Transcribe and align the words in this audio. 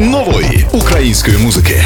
нової 0.00 0.66
української 0.72 1.38
музики. 1.38 1.82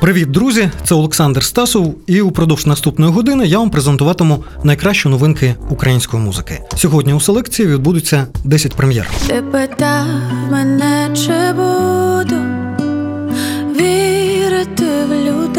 Привіт, 0.00 0.30
друзі! 0.30 0.70
Це 0.84 0.94
Олександр 0.94 1.44
Стасов, 1.44 1.94
і 2.06 2.20
упродовж 2.20 2.66
наступної 2.66 3.12
години 3.12 3.46
я 3.46 3.58
вам 3.58 3.70
презентуватиму 3.70 4.44
найкращі 4.64 5.08
новинки 5.08 5.54
української 5.70 6.22
музики. 6.22 6.60
Сьогодні 6.76 7.12
у 7.12 7.20
селекції 7.20 7.68
відбудуться 7.68 8.26
10 8.44 8.74
прем'єр. 8.74 9.10
Ти 9.26 9.42
питав 9.42 10.06
мене, 10.50 11.10
чи 11.14 11.52
буду 11.52 12.36
вірити 13.80 14.84
в 15.08 15.12
людей. 15.14 15.49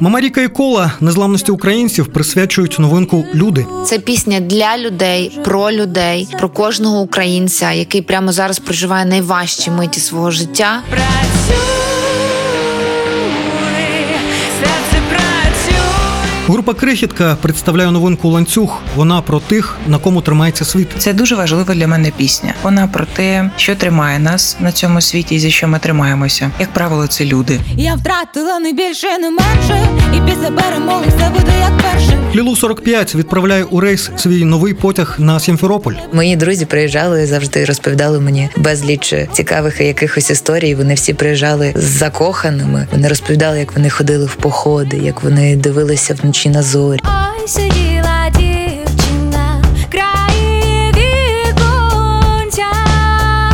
Мамаріка 0.00 0.40
і 0.40 0.48
кола 0.48 0.92
незламності 1.00 1.52
українців 1.52 2.06
присвячують 2.06 2.78
новинку 2.78 3.24
Люди. 3.34 3.66
Це 3.86 3.98
пісня 3.98 4.40
для 4.40 4.78
людей, 4.78 5.38
про 5.44 5.72
людей, 5.72 6.28
про 6.38 6.48
кожного 6.48 7.00
українця, 7.00 7.72
який 7.72 8.02
прямо 8.02 8.32
зараз 8.32 8.58
проживає 8.58 9.04
найважчі 9.04 9.70
миті 9.70 10.00
свого 10.00 10.30
життя. 10.30 10.82
Група 16.50 16.74
Крихітка 16.74 17.36
представляє 17.42 17.90
новинку 17.90 18.28
ланцюг. 18.28 18.78
Вона 18.96 19.22
про 19.22 19.40
тих, 19.40 19.76
на 19.86 19.98
кому 19.98 20.22
тримається 20.22 20.64
світ. 20.64 20.88
Це 20.98 21.12
дуже 21.12 21.34
важлива 21.34 21.74
для 21.74 21.86
мене 21.86 22.12
пісня. 22.16 22.54
Вона 22.62 22.86
про 22.86 23.06
те, 23.12 23.50
що 23.56 23.74
тримає 23.76 24.18
нас 24.18 24.56
на 24.60 24.72
цьому 24.72 25.00
світі, 25.00 25.34
і 25.34 25.38
за 25.38 25.50
що 25.50 25.68
ми 25.68 25.78
тримаємося. 25.78 26.50
Як 26.60 26.72
правило, 26.72 27.06
це 27.06 27.24
люди. 27.24 27.60
Я 27.76 27.94
втратила 27.94 28.58
не 28.58 28.72
більше, 28.72 29.18
не 29.18 29.30
менше, 29.30 29.88
і 30.16 30.30
після 30.30 30.50
перемоги 30.50 31.04
все 31.08 31.30
буде 31.30 31.52
як 31.60 31.78
перше. 31.78 32.18
Лілу 32.34 32.56
45 32.56 33.14
відправляє 33.14 33.64
у 33.64 33.80
рейс 33.80 34.10
свій 34.16 34.44
новий 34.44 34.74
потяг 34.74 35.16
на 35.18 35.40
Сімферополь. 35.40 35.94
Мої 36.12 36.36
друзі 36.36 36.66
приїжджали 36.66 37.26
завжди 37.26 37.64
розповідали 37.64 38.20
мені 38.20 38.48
безліч 38.56 39.14
цікавих 39.32 39.80
якихось 39.80 40.30
історій. 40.30 40.74
Вони 40.74 40.94
всі 40.94 41.14
приїжджали 41.14 41.72
з 41.76 41.84
закоханими. 41.84 42.86
Вони 42.92 43.08
розповідали, 43.08 43.58
як 43.58 43.76
вони 43.76 43.90
ходили 43.90 44.26
в 44.26 44.34
походи, 44.34 44.96
як 44.96 45.22
вони 45.22 45.56
дивилися 45.56 46.14
вночі 46.22 46.39
на 46.48 46.62
зорі. 46.62 47.00
Ой, 47.04 47.48
сиділа 47.48 48.30
дівчина, 48.34 49.62
краї 49.92 50.92
віконця. 50.96 52.66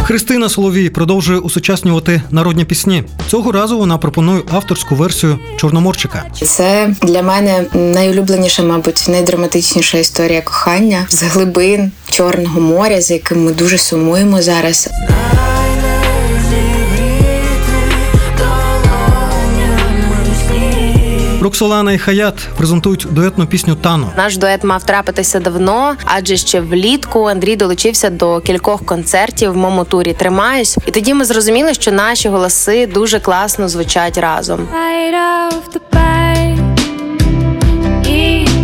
Христина 0.04 0.48
Соловій 0.48 0.90
продовжує 0.90 1.38
усучаснювати 1.38 2.22
народні 2.30 2.64
пісні. 2.64 3.04
Цього 3.28 3.52
разу 3.52 3.78
вона 3.78 3.98
пропонує 3.98 4.42
авторську 4.52 4.94
версію 4.94 5.38
Чорноморчика. 5.56 6.24
Це 6.42 6.94
для 7.02 7.22
мене 7.22 7.64
найулюбленіша, 7.74 8.62
мабуть, 8.62 9.04
найдраматичніша 9.08 9.98
історія 9.98 10.42
кохання 10.42 11.06
з 11.08 11.22
глибин 11.22 11.92
Чорного 12.10 12.60
моря, 12.60 13.00
за 13.00 13.14
яким 13.14 13.44
ми 13.44 13.52
дуже 13.52 13.78
сумуємо 13.78 14.42
зараз. 14.42 14.88
Роксолана 21.46 21.92
і 21.92 21.98
Хаят 21.98 22.34
презентують 22.56 23.06
дуетну 23.10 23.46
пісню 23.46 23.74
Тано. 23.74 24.12
Наш 24.16 24.36
дует 24.36 24.64
мав 24.64 24.84
трапитися 24.84 25.40
давно, 25.40 25.94
адже 26.04 26.36
ще 26.36 26.60
влітку 26.60 27.24
Андрій 27.24 27.56
долучився 27.56 28.10
до 28.10 28.40
кількох 28.40 28.84
концертів 28.84 29.52
в 29.52 29.56
моєму 29.56 29.84
турі 29.84 30.12
Тримаюсь, 30.12 30.78
і 30.86 30.90
тоді 30.90 31.14
ми 31.14 31.24
зрозуміли, 31.24 31.74
що 31.74 31.92
наші 31.92 32.28
голоси 32.28 32.86
дуже 32.86 33.20
класно 33.20 33.68
звучать 33.68 34.18
разом. 34.18 34.68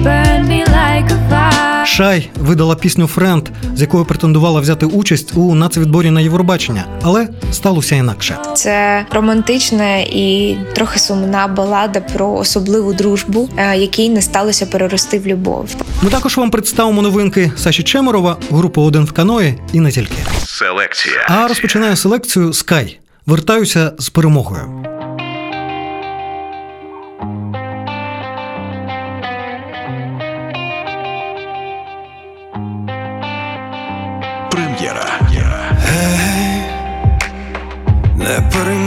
Burned 0.07 0.49
me 0.49 0.61
like 0.79 1.09
a 1.17 1.19
fire. 1.31 1.72
Шай 1.85 2.31
видала 2.41 2.75
пісню 2.75 3.07
Френд, 3.07 3.49
з 3.75 3.81
якою 3.81 4.05
претендувала 4.05 4.61
взяти 4.61 4.87
участь 4.87 5.37
у 5.37 5.55
нацвідборі 5.55 6.11
на 6.11 6.21
Євробачення, 6.21 6.85
але 7.03 7.29
сталося 7.53 7.97
інакше. 7.97 8.39
Це 8.55 9.07
романтична 9.11 9.97
і 9.97 10.57
трохи 10.75 10.99
сумна 10.99 11.49
балада 11.49 12.01
про 12.01 12.33
особливу 12.33 12.93
дружбу, 12.93 13.49
е, 13.57 13.77
якій 13.77 14.09
не 14.09 14.23
сталося 14.23 14.67
перерости 14.67 15.19
в 15.19 15.27
любов. 15.27 15.75
Ми 16.03 16.11
також 16.11 16.37
вам 16.37 16.51
представимо 16.51 17.03
новинки 17.03 17.53
Саші 17.57 17.83
Чемерова, 17.83 18.37
групи 18.51 18.81
один 18.81 19.05
в 19.05 19.13
каної 19.13 19.59
і 19.73 19.81
не 19.81 19.91
тільки. 19.91 20.17
Селекція. 20.47 21.27
А 21.29 21.49
розпочинає 21.49 21.97
селекцію 21.97 22.53
Скай. 22.53 22.99
Вертаюся 23.27 23.93
з 23.99 24.09
перемогою. 24.09 24.92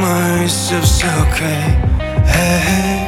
Переймайся, 0.06 0.80
все 0.82 1.08
окей. 1.22 1.66
Гей, 2.28 3.08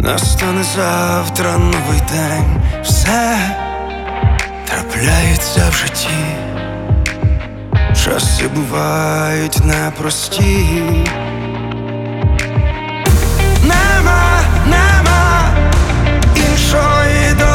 настане 0.00 0.62
завтра 0.62 1.58
новий 1.58 2.00
день. 2.12 2.62
Все 2.82 3.38
трапляється 4.66 5.70
в 5.70 5.74
житті. 5.74 6.08
Часи 8.04 8.48
бувають 8.48 9.64
непрості. 9.64 10.82
Нема, 13.62 14.40
нема 14.66 15.50
іншої 16.36 17.34
дороги, 17.38 17.53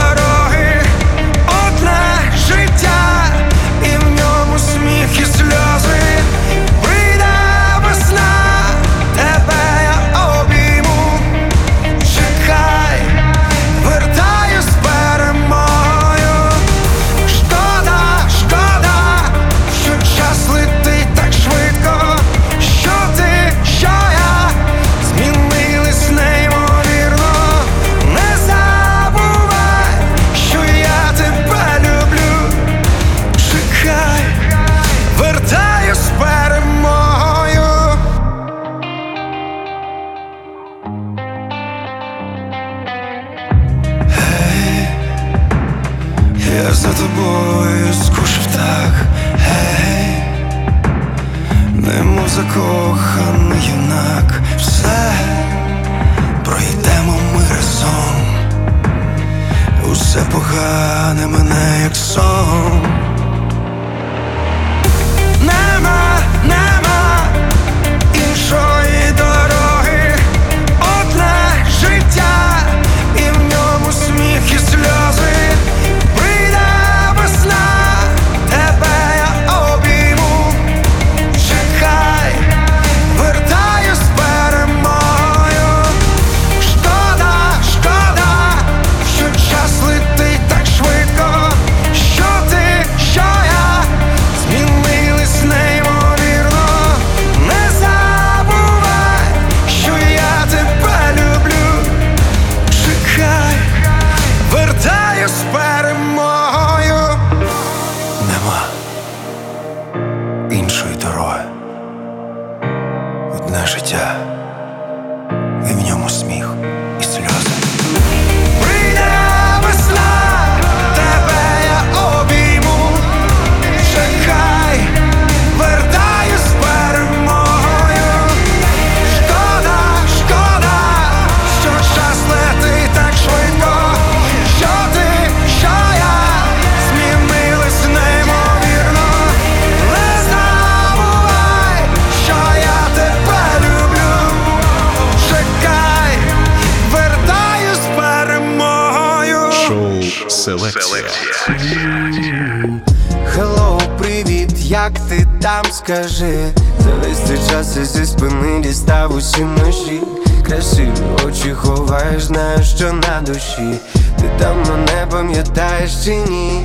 там 155.42 155.66
скажи? 155.72 156.54
За 156.80 156.90
весь 156.90 157.18
цей 157.18 157.38
час 157.50 157.78
я 157.78 157.86
зі 157.86 158.06
спини 158.06 158.62
дістав 158.62 159.16
усі 159.16 159.42
ножі 159.42 160.02
Красиві 160.46 160.92
очі 161.28 161.54
ховаєш, 161.54 162.24
знаю, 162.24 162.64
що 162.64 162.94
на 162.94 163.22
душі 163.22 163.80
Ти 164.20 164.30
там 164.40 164.58
мене 164.70 165.08
пам'ятаєш 165.12 165.92
чи 166.06 166.16
ні? 166.16 166.64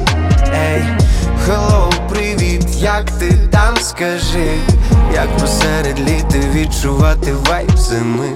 Ей, 0.54 0.82
hello, 1.46 1.90
привіт, 2.08 2.66
як 2.76 3.10
ти 3.10 3.32
там 3.50 3.76
скажи? 3.80 4.54
Як 5.14 5.36
посеред 5.38 6.00
літа 6.00 6.38
відчувати 6.54 7.32
вайб 7.32 7.78
зими 7.78 8.28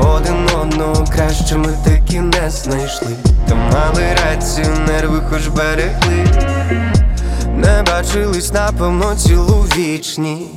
Один 0.00 0.48
одного 0.60 1.04
краще 1.14 1.56
ми 1.56 1.74
таки 1.84 2.20
не 2.20 2.50
знайшли 2.50 3.16
Та 3.48 3.54
мали 3.54 4.02
рацію, 4.24 4.66
нерви 4.86 5.22
хоч 5.30 5.46
берегли 5.46 6.26
не 7.62 7.82
бачились, 7.82 8.52
напевно, 8.52 9.14
цілу 9.14 9.66
вічність. 9.76 10.48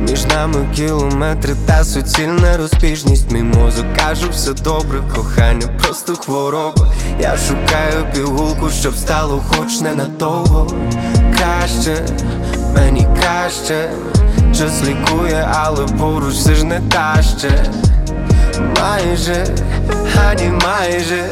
Між 0.00 0.24
нами 0.24 0.68
кілометри 0.74 1.54
та 1.66 1.84
суцільна 1.84 2.56
розбіжність. 2.56 3.30
Мій 3.32 3.42
мозок 3.42 3.86
каже, 3.96 4.28
все 4.30 4.52
добре, 4.52 5.02
кохання, 5.14 5.66
просто 5.66 6.16
хвороба. 6.16 6.92
Я 7.20 7.36
шукаю 7.36 8.06
пігулку, 8.14 8.70
щоб 8.70 8.96
стало 8.96 9.42
хоч 9.48 9.80
ненадовго 9.80 10.70
Краще, 11.36 12.06
мені 12.74 13.06
краще. 13.20 13.90
Час 14.58 14.82
лікує, 14.84 15.48
але 15.54 15.86
поруч 15.86 16.34
все 16.34 16.54
ж 16.54 16.64
не 16.64 16.80
та 16.80 17.22
ще. 17.38 17.64
Майже, 18.80 19.46
ані 20.28 20.52
майже 20.64 21.24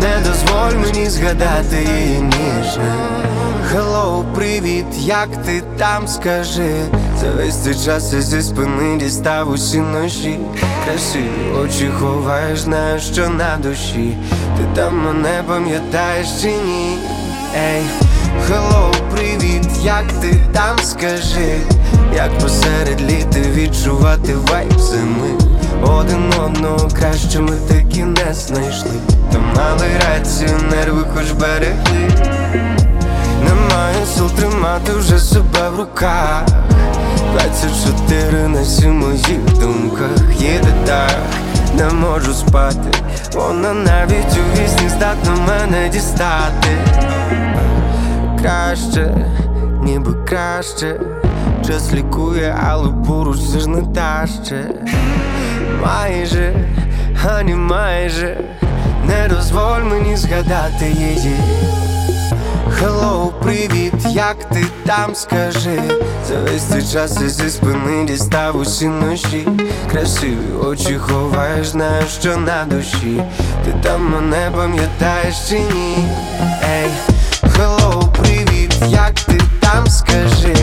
Не 0.00 0.18
дозволь 0.26 0.86
мені 0.86 1.10
згадати 1.10 1.76
її 1.76 2.20
ніжне. 2.20 2.94
Hello, 3.70 4.24
привіт, 4.34 4.86
як 4.98 5.28
ти 5.46 5.62
там 5.78 6.08
скажи? 6.08 6.70
За 7.20 7.30
весь 7.30 7.56
цей 7.56 7.74
час 7.74 8.12
я 8.12 8.20
зі 8.20 8.42
спини 8.42 8.96
дістав 8.98 9.50
усі 9.50 9.78
ножі. 9.78 10.38
Красиві 10.84 11.52
очі 11.64 11.88
ховаєш, 12.00 12.58
знаю, 12.58 13.00
що 13.00 13.28
на 13.28 13.56
душі. 13.56 14.16
Ти 14.56 14.80
там 14.80 14.98
мене 15.04 15.42
пам'ятаєш 15.48 16.26
чи 16.42 16.46
ні? 16.46 16.98
Ей, 17.56 17.82
hello, 18.46 18.92
привіт, 19.14 19.68
як 19.82 20.12
ти 20.20 20.36
там 20.52 20.78
скажи? 20.82 21.58
Як 22.14 22.38
посеред 22.38 23.00
літа 23.00 23.40
відчувати 23.54 24.34
вайб 24.34 24.80
зими 24.80 25.30
Один 25.82 26.32
одного 26.44 26.88
краще 26.88 27.40
ми 27.40 27.56
таки 27.68 28.04
не 28.04 28.34
знайшли. 28.34 28.90
Та 29.32 29.38
мали 29.38 29.86
рацію, 30.08 30.50
нерви 30.70 31.04
хоч 31.14 31.30
берегли. 31.30 32.10
Немає 33.44 34.06
сил 34.06 34.30
тримати 34.30 34.92
вже 34.92 35.18
себе 35.18 35.68
в 35.76 35.80
руках. 35.80 36.44
24 37.32 38.48
на 38.48 38.64
7 38.64 38.98
моїх 38.98 39.58
думках. 39.60 40.40
Їде 40.40 40.74
так, 40.86 41.18
не 41.76 41.88
можу 41.88 42.34
спати, 42.34 42.90
вона 43.34 43.72
навіть 43.74 44.38
у 44.38 44.60
вісні 44.60 44.88
здатна 44.88 45.36
мене 45.46 45.88
дістати. 45.88 46.68
Краще, 48.42 49.26
ніби 49.82 50.14
краще, 50.28 51.00
час 51.66 51.92
лікує, 51.92 52.56
але 52.68 52.88
поруч 53.06 53.38
ж 53.38 53.68
не 53.68 53.82
та 53.82 54.26
ще 54.44 54.64
Майже, 55.82 56.54
ані 57.24 57.54
майже, 57.54 58.36
не 59.04 59.28
дозволь 59.28 59.82
мені 59.90 60.16
згадати 60.16 60.86
її. 60.98 61.36
Hello, 62.70 63.32
привіт, 63.42 63.94
як 64.10 64.48
ти 64.48 64.64
там 64.86 65.14
скажи? 65.14 65.80
За 66.28 66.34
весь 66.40 66.62
цей 66.62 66.82
час 66.82 67.20
я 67.22 67.28
зі 67.28 67.50
спини 67.50 68.04
дістав 68.04 68.56
усі 68.56 68.88
ножі 68.88 69.48
Красиві 69.90 70.52
очі 70.64 70.98
ховаєш, 70.98 71.66
знаю, 71.66 72.04
що 72.20 72.36
на 72.36 72.64
душі. 72.64 73.22
Ти 73.64 73.74
там 73.82 74.10
мене 74.12 74.50
пам'ятаєш 74.56 75.34
чи 75.48 75.58
ні? 75.58 75.96
Ей, 76.62 76.90
hello, 77.56 78.02
привіт, 78.12 78.74
як 78.88 79.12
ти 79.14 79.40
там 79.60 79.86
скажи? 79.86 80.54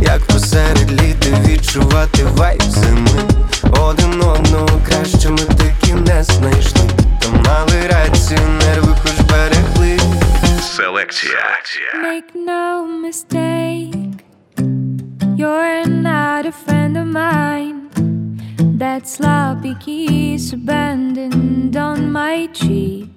Як 0.00 0.20
посеред 0.26 0.92
літа 0.92 1.28
відчувати 1.46 2.24
вайб 2.24 2.62
зими? 2.62 3.22
Один 3.80 4.18
ми 4.18 4.26
таки 6.39 6.39
не 6.39 6.39
знайшли 6.39 6.81
Та 7.19 7.29
мали 7.31 7.87
рацію, 7.87 8.39
нерви 8.59 8.95
хоч 9.03 9.21
берегли 9.21 9.99
Селекція. 10.61 11.33
Make 12.03 12.35
no 12.47 12.87
mistake, 13.05 14.23
you're 15.37 15.87
not 16.09 16.45
a 16.45 16.53
friend 16.65 16.93
of 17.03 17.07
mine. 17.21 17.79
That 18.81 19.03
sloppy 19.15 19.73
kiss 19.85 20.43
abandoned 20.59 21.75
on 21.89 21.97
my 22.19 22.37
cheek, 22.59 23.09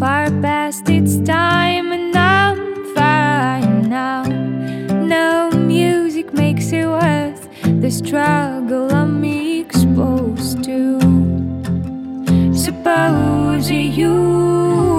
far 0.00 0.24
past 0.44 0.84
its 0.98 1.14
time, 1.36 1.86
and 1.96 2.14
I'm 2.38 2.60
fine 2.96 3.76
now. 3.98 4.22
No 5.14 5.26
music 5.74 6.26
makes 6.42 6.66
it 6.80 6.86
worth 6.98 7.42
the 7.82 7.90
struggle 8.00 8.86
I'm 9.00 9.24
exposed 9.62 10.56
to. 10.68 11.23
Suppose 12.65 13.69
you 13.69 14.94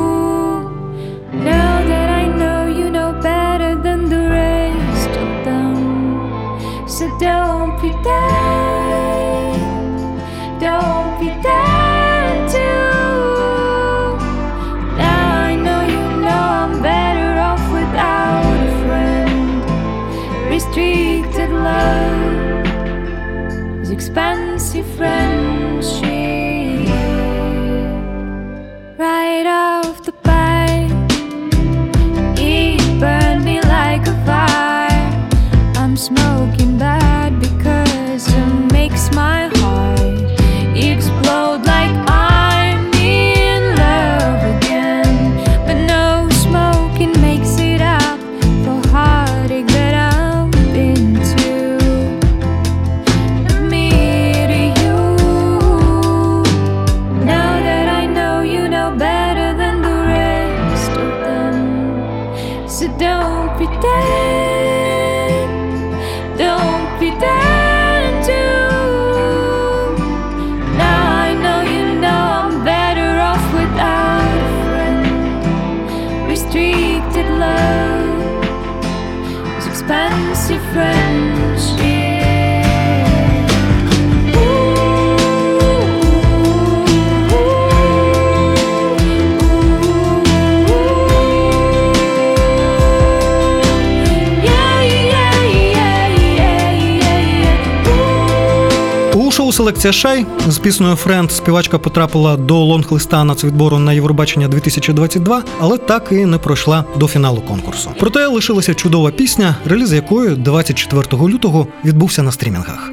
шоу 99.93 99.93
Шай 99.93 100.27
з 100.49 100.59
піснею 100.59 100.97
Френд 100.97 101.33
співачка 101.33 101.79
потрапила 101.79 102.37
до 102.37 102.65
лонг-листа 102.65 103.25
нацвідбору 103.25 103.79
на 103.79 103.93
Євробачення 103.93 104.49
2022, 104.49 105.43
але 105.61 105.79
так 105.79 106.09
і 106.11 106.27
не 106.27 106.39
пройшла 106.39 106.85
до 106.97 107.09
фіналу 107.09 107.41
конкурсу. 107.41 107.91
Проте 107.99 108.27
лишилася 108.27 108.75
чудова 108.75 109.11
пісня, 109.11 109.57
реліз 109.65 109.93
якої 109.93 110.37
24 110.37 111.23
лютого 111.23 111.67
відбувся 111.85 112.23
на 112.23 112.33
стрімінгах. 112.33 112.91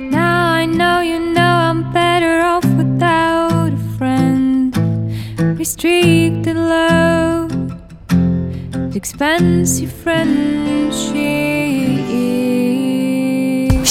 Expensive 8.95 9.89
friendship. 10.03 11.52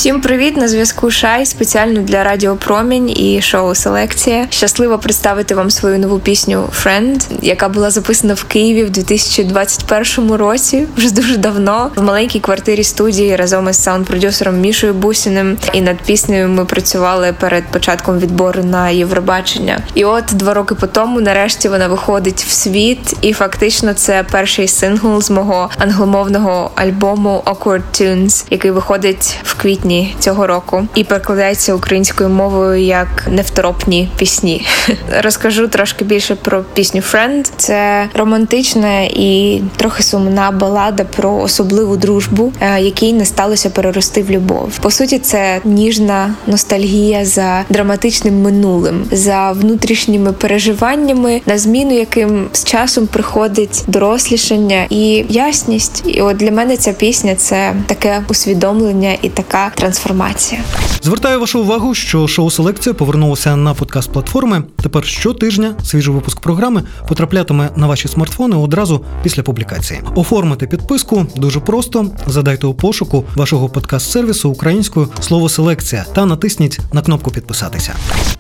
Всім 0.02 0.21
привіт! 0.21 0.56
На 0.56 0.68
зв'язку 0.68 1.11
Шай 1.11 1.47
спеціально 1.47 2.00
для 2.00 2.25
Радіо 2.25 2.56
Промінь 2.56 3.11
і 3.11 3.42
шоу 3.42 3.75
Селекція. 3.75 4.47
Щасливо 4.50 4.99
представити 4.99 5.54
вам 5.54 5.71
свою 5.71 5.99
нову 5.99 6.18
пісню 6.18 6.68
Friend, 6.82 7.21
яка 7.42 7.68
була 7.68 7.90
записана 7.90 8.35
в 8.35 8.44
Києві 8.44 8.85
в 8.85 8.90
2021 8.90 10.32
році, 10.32 10.87
вже 10.97 11.14
дуже 11.14 11.37
давно, 11.37 11.90
в 11.97 12.02
маленькій 12.02 12.40
квартирі 12.40 12.85
студії 12.85 13.37
разом 13.37 13.68
із 13.68 13.76
саунд-продюсером 13.76 14.61
Мішою 14.61 14.94
Бусіним. 14.94 15.59
І 15.73 15.80
над 15.80 15.97
піснею 15.97 16.49
ми 16.49 16.64
працювали 16.64 17.35
перед 17.40 17.64
початком 17.64 18.18
відбору 18.18 18.64
на 18.64 18.90
Євробачення. 18.90 19.80
І 19.94 20.04
от 20.04 20.25
два 20.32 20.54
роки 20.54 20.75
по 20.75 20.87
тому, 20.87 21.21
нарешті, 21.21 21.68
вона 21.68 21.88
виходить 21.88 22.44
в 22.49 22.50
світ, 22.50 23.16
і 23.21 23.32
фактично 23.32 23.94
це 23.94 24.25
перший 24.30 24.68
сингл 24.68 25.23
з 25.23 25.30
мого 25.30 25.71
англомовного 25.78 26.71
альбому 26.75 27.42
Awkward 27.47 27.82
Tunes, 28.00 28.44
який 28.50 28.71
виходить 28.71 29.37
в 29.44 29.54
квітні 29.54 29.91
цього 30.18 30.46
року 30.46 30.87
і 30.94 31.04
перекладається 31.04 31.75
українською 31.75 32.28
мовою 32.28 32.82
як 32.82 33.28
невторопні 33.30 34.11
пісні. 34.16 34.66
Розкажу 35.22 35.68
трошки 35.68 36.04
більше 36.04 36.34
про 36.34 36.64
пісню 36.75 37.00
Friend. 37.00 37.50
Це 37.56 38.08
романтична 38.14 39.00
і 39.02 39.62
трохи 39.76 40.02
сумна 40.02 40.50
балада 40.50 41.04
про 41.16 41.37
особливу 41.37 41.96
дружбу, 41.96 42.52
е, 42.61 42.80
якій 42.80 43.12
не 43.12 43.25
сталося 43.25 43.70
перерости 43.70 44.22
в 44.22 44.30
любов. 44.30 44.78
По 44.78 44.90
суті, 44.90 45.18
це 45.18 45.61
ніжна 45.64 46.34
ностальгія 46.46 47.25
за 47.25 47.64
драматичним 47.70 48.42
минулим, 48.42 49.04
за 49.11 49.52
внутрішніми 49.52 50.32
переживаннями, 50.32 51.40
на 51.46 51.58
зміну 51.58 51.94
яким 51.94 52.49
з 52.52 52.64
часом 52.64 53.06
приходить 53.06 53.84
дорослішання 53.87 54.87
і 54.90 55.25
ясність. 55.28 56.02
І 56.06 56.20
от 56.20 56.37
для 56.37 56.50
мене 56.50 56.76
ця 56.76 56.92
пісня 56.92 57.34
це 57.34 57.75
таке 57.87 58.22
усвідомлення 58.28 59.16
і 59.22 59.28
така 59.28 59.72
трансформація. 59.83 60.61
Звертаю 61.03 61.41
вашу 61.41 61.61
увагу, 61.61 61.95
що 61.95 62.29
шоу 62.29 62.51
Селекція 62.51 62.95
повернулося 62.95 63.57
на 63.57 63.75
подкаст 63.75 64.12
платформи. 64.12 64.62
Тепер 64.83 65.05
щотижня 65.05 65.75
свіжий 65.85 66.15
випуск 66.15 66.41
програми 66.41 66.83
потраплятиме 67.09 67.71
на 67.77 67.87
ваші 67.87 68.09
смартфони 68.09 68.57
одразу 68.57 69.05
після 69.23 69.43
публікації. 69.43 70.01
Оформити 70.15 70.67
підписку 70.67 71.27
дуже 71.37 71.61
просто. 71.61 72.07
Задайте 72.27 72.67
у 72.67 72.75
пошуку 72.75 73.25
вашого 73.35 73.69
подкаст-сервісу 73.69 74.49
українською 74.49 75.09
слово 75.21 75.49
селекція 75.49 76.05
та 76.15 76.27
натисніть 76.27 76.79
на 76.93 77.03
кнопку 77.03 77.31
підписатися. 77.31 77.95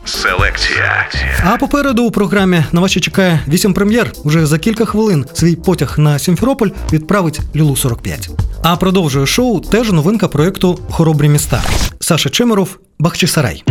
Селекція. 0.04 1.08
А 1.44 1.56
попереду 1.56 2.04
у 2.04 2.10
програмі 2.10 2.64
на 2.72 2.80
вас 2.80 2.90
ще 2.90 3.00
чекає 3.00 3.40
вісім 3.48 3.74
прем'єр. 3.74 4.12
Уже 4.24 4.46
за 4.46 4.58
кілька 4.58 4.84
хвилин 4.84 5.24
свій 5.32 5.56
потяг 5.56 5.94
на 5.98 6.18
Сімферополь 6.18 6.68
відправить 6.92 7.40
Лілу 7.56 7.76
45. 7.76 8.30
А 8.62 8.76
продовжує 8.76 9.26
шоу 9.26 9.60
теж 9.60 9.92
новинка 9.92 10.28
проєкту 10.28 10.78
Хоробрі 10.90 11.31
міста. 11.32 11.62
Саша 12.00 12.30
Чемеров, 12.30 12.78
Бахчисарай. 12.98 13.64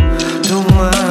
Тумани 0.48 1.01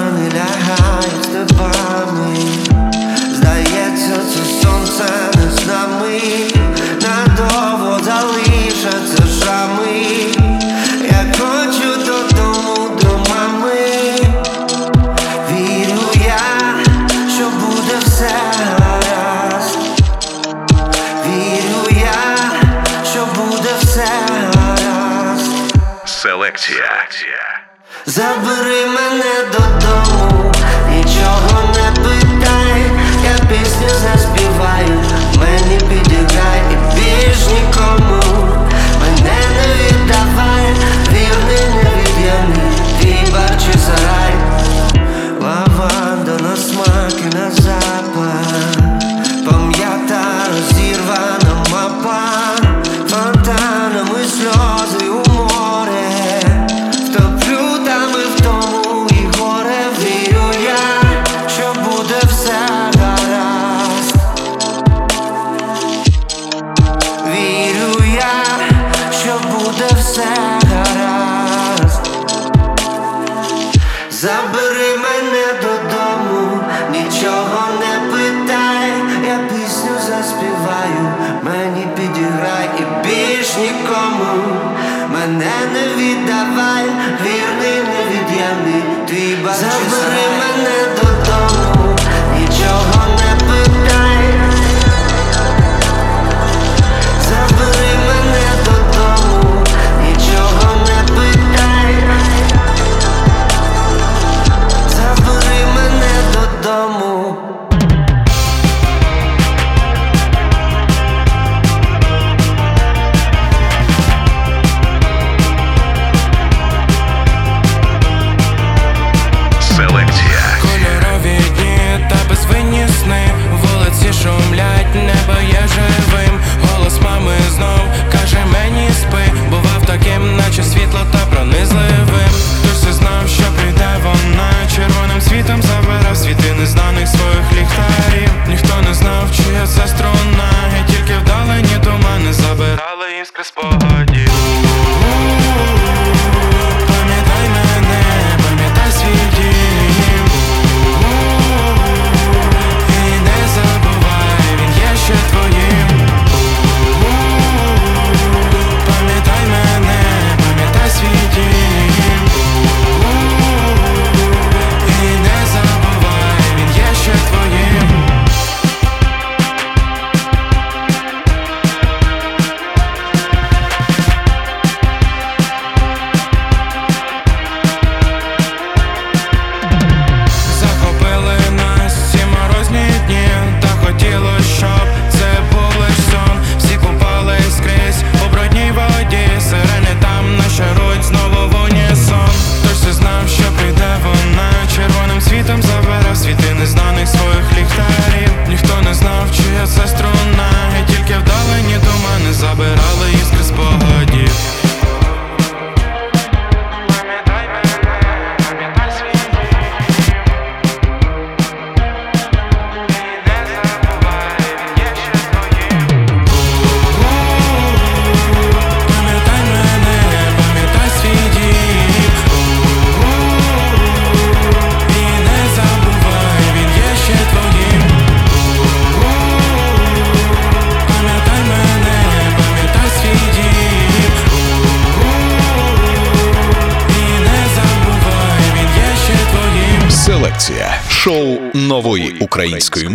But 89.43 90.30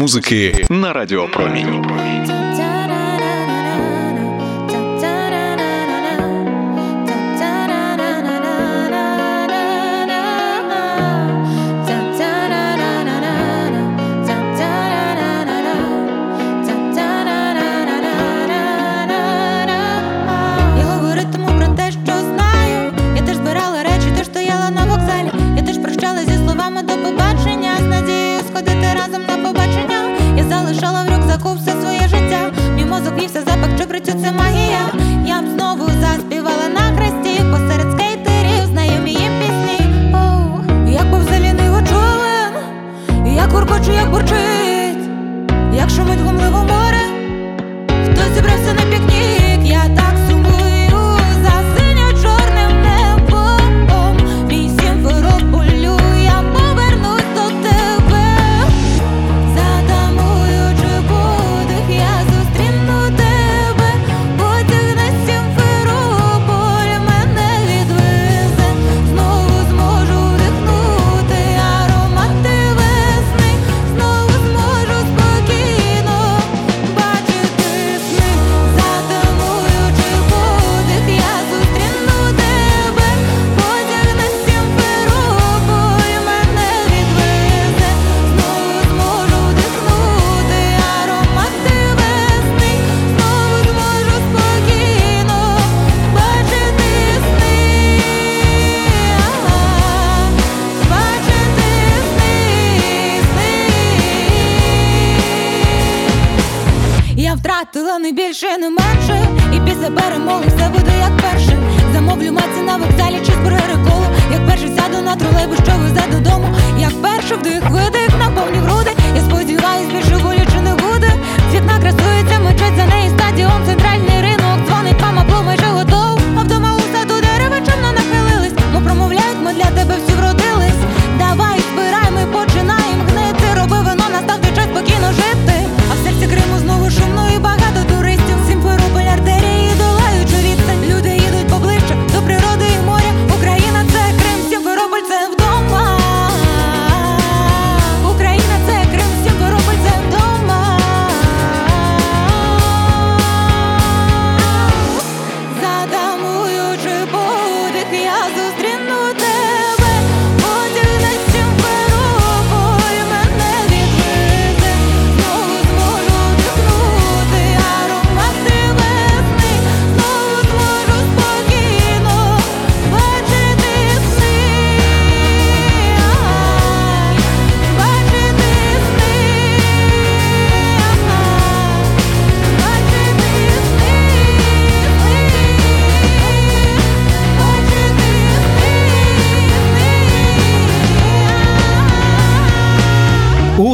музики 0.07 0.67
на 0.71 0.93
Радіо 0.93 1.29
Зібрався 48.67 48.85
на 48.85 48.91
пікнік, 48.91 49.46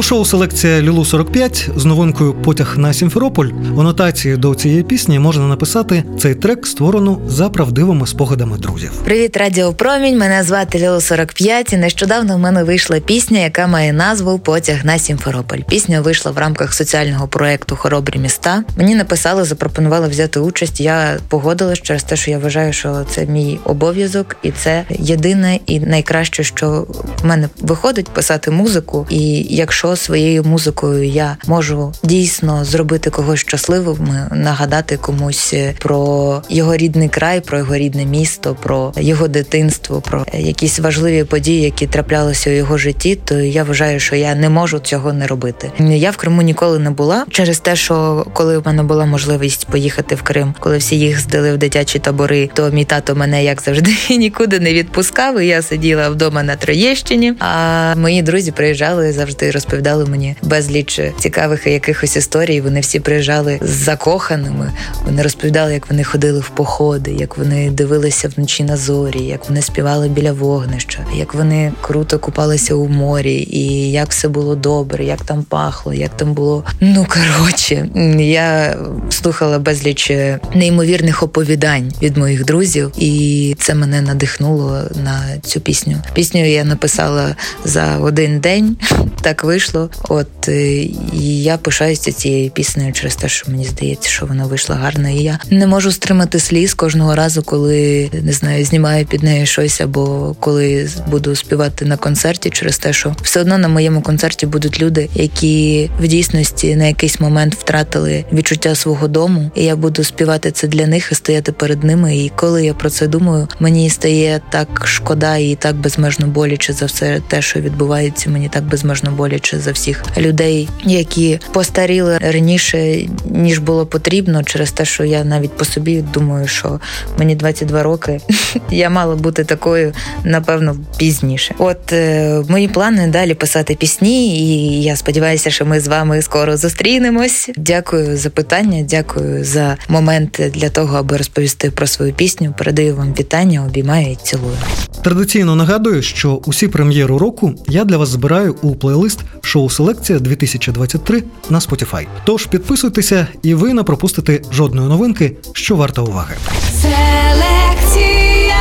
шоу 0.03 0.25
селекція 0.25 0.81
Лілу 0.81 1.05
45 1.05 1.69
з 1.75 1.85
новинкою 1.85 2.33
Потяг 2.33 2.77
на 2.77 2.93
Сімферополь 2.93 3.47
у 3.75 3.83
нотації 3.83 4.37
до 4.37 4.55
цієї 4.55 4.83
пісні 4.83 5.19
можна 5.19 5.47
написати 5.47 6.03
цей 6.19 6.35
трек 6.35 6.67
створено 6.67 7.19
за 7.27 7.49
правдивими 7.49 8.07
спогадами 8.07 8.57
друзів. 8.57 8.91
Привіт, 9.05 9.37
Радіо 9.37 9.73
Промінь. 9.73 10.17
Мене 10.17 10.43
звати 10.43 10.79
Ліло 10.79 11.01
45 11.01 11.73
і 11.73 11.77
нещодавно 11.77 12.35
в 12.35 12.39
мене 12.39 12.63
вийшла 12.63 12.99
пісня, 12.99 13.39
яка 13.39 13.67
має 13.67 13.93
назву 13.93 14.39
Потяг 14.39 14.85
на 14.85 14.99
Сімферополь. 14.99 15.59
Пісня 15.69 16.01
вийшла 16.01 16.31
в 16.31 16.37
рамках 16.37 16.73
соціального 16.73 17.27
проекту 17.27 17.75
Хоробрі 17.75 18.19
міста. 18.19 18.63
Мені 18.77 18.95
написали, 18.95 19.43
запропонували 19.43 20.07
взяти 20.07 20.39
участь. 20.39 20.81
Я 20.81 21.17
погодилась 21.29 21.81
через 21.81 22.03
те, 22.03 22.15
що 22.15 22.31
я 22.31 22.39
вважаю, 22.39 22.73
що 22.73 23.05
це 23.09 23.25
мій 23.25 23.59
обов'язок, 23.65 24.35
і 24.43 24.51
це 24.51 24.83
єдине 24.89 25.59
і 25.65 25.79
найкраще, 25.79 26.43
що 26.43 26.87
в 27.23 27.25
мене 27.25 27.49
виходить 27.61 28.09
писати 28.09 28.51
музику. 28.51 29.07
І 29.09 29.45
якщо 29.49 29.92
своєю 29.95 30.43
музикою 30.43 31.03
я 31.03 31.37
можу 31.47 31.93
дійсно 32.03 32.65
зробити 32.65 33.09
когось 33.09 33.39
щасливим, 33.39 34.07
нагадати 34.31 34.97
комусь 34.97 35.53
про 35.79 36.41
його 36.49 36.77
рідний 36.77 37.09
край, 37.09 37.41
про 37.41 37.57
його 37.57 37.75
рідне 37.75 38.05
місто, 38.05 38.57
про 38.61 38.93
його 38.95 39.27
дитинство, 39.27 40.01
про 40.01 40.25
якісь 40.33 40.79
важливі 40.79 41.23
події, 41.23 41.61
які 41.61 41.87
траплялися 41.87 42.49
у 42.49 42.53
його 42.53 42.77
житті, 42.77 43.15
то 43.15 43.39
я 43.39 43.63
вважаю, 43.63 43.99
що 43.99 44.15
я 44.15 44.35
не 44.35 44.49
можу 44.49 44.79
цього 44.79 45.13
не 45.13 45.27
робити. 45.27 45.71
Я 45.79 46.11
в 46.11 46.17
Криму 46.17 46.41
ніколи 46.41 46.79
не 46.79 46.91
була 46.91 47.25
через 47.29 47.59
те, 47.59 47.75
що 47.75 48.25
коли 48.33 48.57
в 48.57 48.65
мене 48.65 48.83
була 48.83 49.05
можливість 49.05 49.67
поїхати 49.67 50.15
в 50.15 50.21
Крим, 50.21 50.55
коли 50.59 50.77
всі 50.77 50.99
їх 50.99 51.19
здали 51.19 51.53
в 51.53 51.57
дитячі 51.57 51.99
табори, 51.99 52.49
то 52.53 52.69
мій 52.71 52.85
тато 52.85 53.15
мене 53.15 53.43
як 53.43 53.61
завжди 53.61 53.91
нікуди 54.09 54.59
не 54.59 54.73
відпускав. 54.73 55.39
і 55.39 55.47
Я 55.47 55.61
сиділа 55.61 56.09
вдома 56.09 56.43
на 56.43 56.55
Троєщині. 56.55 57.33
А 57.39 57.95
мої 57.95 58.21
друзі 58.21 58.51
приїжджали 58.51 59.11
завжди, 59.11 59.51
розповідали 59.51 59.82
мені 59.83 60.35
безліч 60.41 61.01
цікавих 61.19 61.67
якихось 61.67 62.15
історій. 62.15 62.61
Вони 62.61 62.79
всі 62.79 62.99
приїжджали 62.99 63.59
з 63.61 63.69
закоханими. 63.69 64.71
Вони 65.05 65.21
розповідали, 65.21 65.73
як 65.73 65.89
вони 65.89 66.03
ходили 66.03 66.39
в 66.39 66.49
походи, 66.49 67.11
як 67.11 67.37
вони 67.37 67.71
дивилися 67.71 68.29
вночі 68.35 68.63
на 68.63 68.77
зорі, 68.77 69.21
як 69.21 69.49
вони 69.49 69.61
співали 69.61 70.09
біля 70.09 70.31
вогнища, 70.31 71.05
як 71.15 71.33
вони 71.33 71.71
круто 71.81 72.19
купалися 72.19 72.75
у 72.75 72.87
морі, 72.87 73.47
і 73.51 73.91
як 73.91 74.09
все 74.09 74.27
було 74.27 74.55
добре, 74.55 75.05
як 75.05 75.21
там 75.21 75.43
пахло, 75.43 75.93
як 75.93 76.17
там 76.17 76.33
було. 76.33 76.63
Ну 76.79 77.05
коротше, 77.09 77.89
я 78.19 78.77
слухала 79.09 79.59
безліч 79.59 80.11
неймовірних 80.55 81.23
оповідань 81.23 81.93
від 82.01 82.17
моїх 82.17 82.45
друзів, 82.45 82.91
і 82.97 83.55
це 83.59 83.75
мене 83.75 84.01
надихнуло 84.01 84.81
на 85.03 85.37
цю 85.41 85.59
пісню. 85.59 85.97
Пісню 86.13 86.45
я 86.45 86.63
написала 86.63 87.35
за 87.65 87.97
один 87.97 88.39
день. 88.39 88.77
Так 89.21 89.43
вийшло. 89.43 89.72
Вийшло. 89.73 89.89
От 90.09 90.47
і 90.47 91.43
я 91.43 91.57
пишаюся 91.57 92.11
цією 92.11 92.49
піснею 92.49 92.93
через 92.93 93.15
те, 93.15 93.29
що 93.29 93.51
мені 93.51 93.65
здається, 93.65 94.09
що 94.09 94.25
вона 94.25 94.45
вийшла 94.45 94.75
гарно. 94.75 95.09
І 95.09 95.23
я 95.23 95.39
не 95.49 95.67
можу 95.67 95.91
стримати 95.91 96.39
сліз 96.39 96.73
кожного 96.73 97.15
разу, 97.15 97.43
коли 97.43 98.09
не 98.23 98.33
знаю, 98.33 98.65
знімаю 98.65 99.05
під 99.05 99.23
нею 99.23 99.45
щось, 99.45 99.81
або 99.81 100.35
коли 100.39 100.89
буду 101.11 101.35
співати 101.35 101.85
на 101.85 101.97
концерті, 101.97 102.49
через 102.49 102.77
те, 102.77 102.93
що 102.93 103.15
все 103.21 103.41
одно 103.41 103.57
на 103.57 103.67
моєму 103.67 104.01
концерті 104.01 104.45
будуть 104.45 104.81
люди, 104.81 105.09
які 105.15 105.89
в 105.99 106.07
дійсності 106.07 106.75
на 106.75 106.85
якийсь 106.85 107.19
момент 107.19 107.55
втратили 107.55 108.25
відчуття 108.33 108.75
свого 108.75 109.07
дому, 109.07 109.51
і 109.55 109.63
я 109.63 109.75
буду 109.75 110.03
співати 110.03 110.51
це 110.51 110.67
для 110.67 110.87
них 110.87 111.11
і 111.11 111.15
стояти 111.15 111.51
перед 111.51 111.83
ними. 111.83 112.17
І 112.17 112.31
коли 112.35 112.65
я 112.65 112.73
про 112.73 112.89
це 112.89 113.07
думаю, 113.07 113.47
мені 113.59 113.89
стає 113.89 114.41
так 114.51 114.81
шкода 114.85 115.37
і 115.37 115.55
так 115.55 115.75
безмежно 115.75 116.27
боляче 116.27 116.73
за 116.73 116.85
все 116.85 117.21
те, 117.27 117.41
що 117.41 117.59
відбувається. 117.59 118.29
Мені 118.29 118.49
так 118.49 118.63
безмежно 118.63 119.11
боляче 119.11 119.59
за 119.63 119.71
всіх 119.71 120.03
людей, 120.17 120.69
які 120.83 121.39
постаріли 121.51 122.17
раніше 122.17 123.07
ніж 123.25 123.59
було 123.59 123.85
потрібно, 123.85 124.43
через 124.43 124.71
те, 124.71 124.85
що 124.85 125.03
я 125.03 125.23
навіть 125.23 125.57
по 125.57 125.65
собі 125.65 126.03
думаю, 126.13 126.47
що 126.47 126.79
мені 127.17 127.35
22 127.35 127.83
роки 127.83 128.19
я 128.71 128.89
мала 128.89 129.15
бути 129.15 129.43
такою, 129.43 129.93
напевно, 130.23 130.75
пізніше. 130.97 131.55
От 131.57 131.93
е, 131.93 132.41
мої 132.49 132.67
плани 132.67 133.07
далі 133.07 133.33
писати 133.33 133.75
пісні, 133.75 134.37
і 134.39 134.83
я 134.83 134.95
сподіваюся, 134.95 135.51
що 135.51 135.65
ми 135.65 135.79
з 135.79 135.87
вами 135.87 136.21
скоро 136.21 136.57
зустрінемось. 136.57 137.49
Дякую 137.57 138.17
за 138.17 138.29
питання, 138.29 138.85
дякую 138.89 139.43
за 139.43 139.77
момент 139.87 140.41
для 140.53 140.69
того, 140.69 140.97
аби 140.97 141.17
розповісти 141.17 141.71
про 141.71 141.87
свою 141.87 142.13
пісню. 142.13 142.53
Передаю 142.57 142.95
вам 142.95 143.13
вітання, 143.19 143.65
обіймаю 143.65 144.11
і 144.11 144.17
цілую. 144.23 144.57
Традиційно 145.03 145.55
нагадую, 145.55 146.01
що 146.01 146.41
усі 146.45 146.67
прем'єри 146.67 147.17
року 147.17 147.53
я 147.67 147.85
для 147.85 147.97
вас 147.97 148.09
збираю 148.09 148.55
у 148.61 148.75
плейлист 148.75 149.19
шоу 149.53 149.69
Селекція 149.69 150.19
2023 150.19 151.23
на 151.49 151.59
Spotify. 151.59 152.07
Тож 152.25 152.45
підписуйтеся, 152.45 153.27
і 153.43 153.53
ви 153.53 153.73
не 153.73 153.83
пропустите 153.83 154.41
жодної 154.51 154.87
новинки, 154.89 155.37
що 155.53 155.75
варта 155.75 156.01
уваги. 156.01 156.35
Селекція 156.81 158.55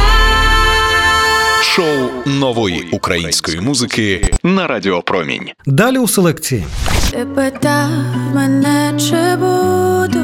Шоу 1.62 2.08
нової 2.26 2.88
української 2.92 3.60
музики 3.60 4.30
на 4.42 4.66
Радіо 4.66 5.02
Промінь. 5.02 5.48
Далі 5.66 5.98
у 5.98 6.08
селекції 6.08 6.64
Ти 7.10 7.26
питав 7.34 7.90
мене, 8.34 8.94
чи 8.98 9.36
буду 9.36 10.18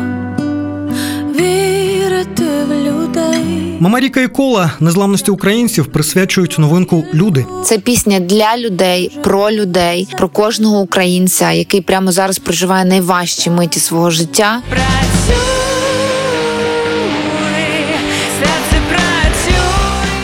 вірити 1.40 1.88
в 2.26 2.72
людей. 2.72 3.76
Мамаріка 3.81 4.20
і 4.20 4.28
кола 4.28 4.70
незламності 4.81 5.31
українців 5.31 5.87
присвячують 5.87 6.59
новинку 6.59 7.04
Люди. 7.14 7.46
Це 7.64 7.78
пісня 7.78 8.20
для 8.20 8.59
людей, 8.59 9.18
про 9.22 9.50
людей, 9.50 10.09
про 10.18 10.28
кожного 10.28 10.81
українця, 10.81 11.52
який 11.52 11.81
прямо 11.81 12.12
зараз 12.12 12.38
проживає 12.38 12.85
найважчі 12.85 13.50
миті 13.50 13.81
свого 13.81 14.11
життя. 14.11 14.62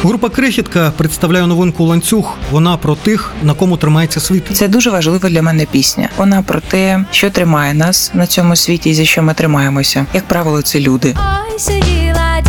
Група 0.04 0.28
Крихітка 0.28 0.92
представляє 0.96 1.46
новинку 1.46 1.84
ланцюг. 1.84 2.36
Вона 2.50 2.76
про 2.76 2.94
тих, 2.94 3.32
на 3.42 3.54
кому 3.54 3.76
тримається 3.76 4.20
світ. 4.20 4.44
Це 4.52 4.68
дуже 4.68 4.90
важлива 4.90 5.30
для 5.30 5.42
мене 5.42 5.66
пісня. 5.70 6.08
Вона 6.16 6.42
про 6.42 6.60
те, 6.60 7.04
що 7.10 7.30
тримає 7.30 7.74
нас 7.74 8.10
на 8.14 8.26
цьому 8.26 8.56
світі 8.56 8.90
і 8.90 8.94
за 8.94 9.04
що 9.04 9.22
ми 9.22 9.34
тримаємося. 9.34 10.06
Як 10.14 10.24
правило, 10.24 10.62
це 10.62 10.80
люди. 10.80 11.14
Ой, 11.16 11.58
сиділа 11.58 12.40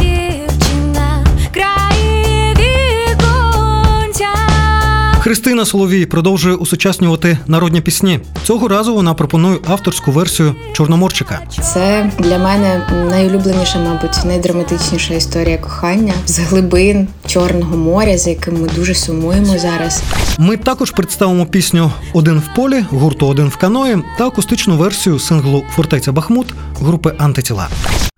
Христина 5.35 5.65
Соловій 5.65 6.05
продовжує 6.05 6.55
усучаснювати 6.55 7.37
народні 7.47 7.81
пісні. 7.81 8.19
Цього 8.43 8.67
разу 8.67 8.95
вона 8.95 9.13
пропонує 9.13 9.57
авторську 9.67 10.11
версію 10.11 10.55
Чорноморчика. 10.73 11.41
Це 11.73 12.11
для 12.19 12.37
мене 12.37 12.87
найулюбленіша, 13.09 13.79
мабуть, 13.79 14.25
найдраматичніша 14.25 15.13
історія 15.13 15.57
кохання 15.57 16.13
з 16.25 16.39
глибин 16.39 17.07
Чорного 17.27 17.77
моря, 17.77 18.17
за 18.17 18.29
яким 18.29 18.61
ми 18.61 18.67
дуже 18.75 18.95
сумуємо 18.95 19.57
зараз. 19.57 20.03
Ми 20.37 20.57
також 20.57 20.91
представимо 20.91 21.45
пісню 21.45 21.91
Один 22.13 22.39
в 22.39 22.55
полі 22.55 22.85
гурту 22.89 23.27
Один 23.27 23.47
в 23.47 23.57
каної 23.57 23.97
та 24.17 24.27
акустичну 24.27 24.77
версію 24.77 25.19
синглу 25.19 25.63
Фортеця 25.75 26.11
Бахмут 26.11 26.53
групи 26.81 27.13
Антитіла. 27.17 27.67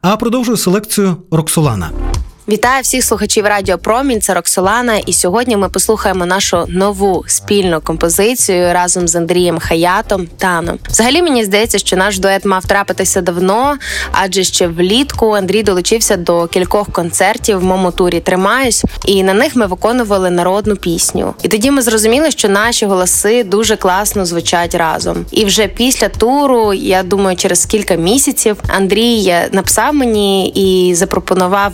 А 0.01 0.17
продовжує 0.17 0.58
селекцію 0.58 1.17
Роксолана. 1.32 1.91
Вітаю 2.49 2.81
всіх 2.81 3.03
слухачів 3.03 3.45
Радіо 3.45 3.77
Промінь. 3.77 4.21
Це 4.21 4.33
Роксолана. 4.33 4.97
І 4.97 5.13
сьогодні 5.13 5.57
ми 5.57 5.69
послухаємо 5.69 6.25
нашу 6.25 6.65
нову 6.67 7.23
спільну 7.27 7.81
композицію 7.81 8.73
разом 8.73 9.07
з 9.07 9.15
Андрієм 9.15 9.60
Хаятом 9.60 10.27
Таном. 10.38 10.79
Взагалі 10.89 11.21
мені 11.21 11.45
здається, 11.45 11.77
що 11.77 11.97
наш 11.97 12.19
дует 12.19 12.45
мав 12.45 12.65
трапитися 12.65 13.21
давно, 13.21 13.77
адже 14.12 14.43
ще 14.43 14.67
влітку 14.67 15.31
Андрій 15.31 15.63
долучився 15.63 16.17
до 16.17 16.47
кількох 16.47 16.91
концертів 16.91 17.60
в 17.60 17.63
моєму 17.63 17.91
турі 17.91 18.19
Тримаюсь, 18.19 18.83
і 19.05 19.23
на 19.23 19.33
них 19.33 19.55
ми 19.55 19.65
виконували 19.65 20.29
народну 20.29 20.75
пісню. 20.75 21.33
І 21.43 21.47
тоді 21.47 21.71
ми 21.71 21.81
зрозуміли, 21.81 22.31
що 22.31 22.49
наші 22.49 22.86
голоси 22.86 23.43
дуже 23.43 23.75
класно 23.75 24.25
звучать 24.25 24.75
разом. 24.75 25.25
І 25.31 25.45
вже 25.45 25.67
після 25.67 26.10
туру, 26.10 26.73
я 26.73 27.03
думаю, 27.03 27.38
через 27.38 27.65
кілька 27.65 27.95
місяців 27.95 28.57
Андрій 28.67 29.36
написав 29.51 29.93
мені 29.93 30.47
і 30.47 30.95
запропонував 30.95 31.73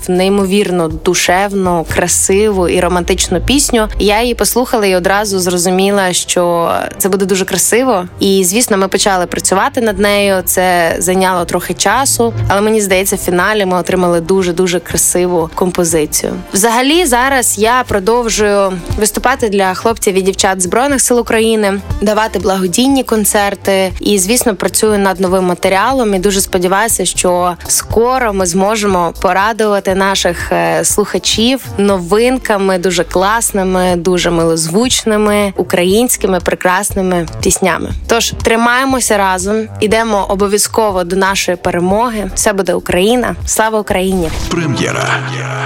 неймовірно 0.64 0.88
душевну, 0.88 1.86
красиву 1.96 2.68
і 2.68 2.80
романтичну 2.80 3.42
пісню. 3.42 3.88
Я 4.00 4.22
її 4.22 4.36
послухала 4.36 4.86
і 4.86 4.96
одразу 4.96 5.40
зрозуміла, 5.40 6.14
що 6.14 6.72
це 6.98 7.10
буде 7.10 7.26
дуже 7.26 7.46
красиво. 7.46 8.06
І 8.20 8.44
звісно, 8.44 8.78
ми 8.78 8.88
почали 8.88 9.26
працювати 9.26 9.82
над 9.82 10.00
нею. 10.00 10.42
Це 10.46 10.96
зайняло 11.00 11.46
трохи 11.46 11.74
часу, 11.74 12.34
але 12.48 12.62
мені 12.62 12.82
здається, 12.82 13.16
в 13.16 13.20
фіналі 13.20 13.66
ми 13.66 13.78
отримали 13.78 14.22
дуже 14.22 14.54
дуже 14.54 14.80
красиву 14.80 15.50
композицію. 15.56 16.34
Взагалі, 16.54 17.06
зараз 17.06 17.58
я 17.58 17.84
продовжую 17.88 18.74
виступати 18.98 19.50
для 19.50 19.74
хлопців 19.74 20.14
і 20.14 20.22
дівчат 20.22 20.62
збройних 20.62 21.02
сил 21.02 21.20
України, 21.20 21.80
давати 22.02 22.40
благодійні 22.40 23.04
концерти. 23.04 23.92
І 24.00 24.20
звісно, 24.20 24.56
працюю 24.56 25.00
над 25.00 25.20
новим 25.20 25.44
матеріалом. 25.44 26.14
І 26.14 26.20
дуже 26.20 26.42
сподіваюся, 26.42 27.06
що 27.06 27.56
скоро 27.68 28.34
ми 28.34 28.46
зможемо 28.46 29.14
порадувати 29.22 29.96
наших 29.96 30.53
слухачів 30.84 31.66
новинками, 31.78 32.78
дуже 32.78 33.04
класними, 33.04 33.96
дуже 33.96 34.32
милозвучними, 34.32 35.54
українськими 35.58 36.40
прекрасними 36.40 37.28
піснями. 37.42 37.90
Тож 38.08 38.34
тримаємося 38.44 39.18
разом, 39.18 39.68
ідемо 39.80 40.26
обов'язково 40.30 41.04
до 41.04 41.16
нашої 41.16 41.58
перемоги. 41.58 42.32
Все 42.36 42.54
буде 42.54 42.74
Україна. 42.74 43.36
Слава 43.46 43.80
Україні! 43.80 44.30
Прем'єра. 44.50 45.08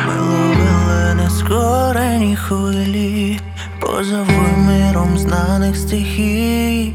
Ловили 0.08 1.14
нескорені 1.14 2.36
хвилі 2.36 3.40
поза 3.80 4.26
виміром 4.28 5.18
знаних 5.18 5.78
стихій, 5.78 6.94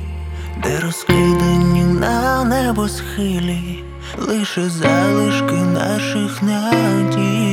де 0.63 0.81
розкидані 0.81 1.85
на 1.85 2.45
небосхилі, 2.45 3.85
лише 4.19 4.69
залишки 4.69 5.55
наших 5.55 6.43
надій, 6.43 7.52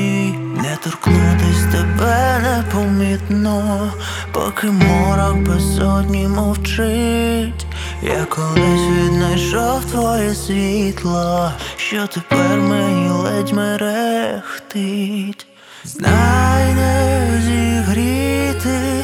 не 0.62 0.78
торкнутись 0.84 1.64
тебе 1.72 2.40
непомітно, 2.42 3.92
поки 4.32 4.68
морок 4.68 5.36
безодні 5.38 6.28
мовчить. 6.28 7.66
Я 8.04 8.26
колись 8.26 8.90
віднайшов 8.98 9.86
твоє 9.92 10.36
світло, 10.36 11.52
що 11.78 12.08
тепер 12.08 12.58
мені 12.58 13.10
ледь 13.10 13.54
мерехтить. 13.54 15.48
Знай 15.84 16.74
не 16.74 17.42
зігріти 17.46 18.99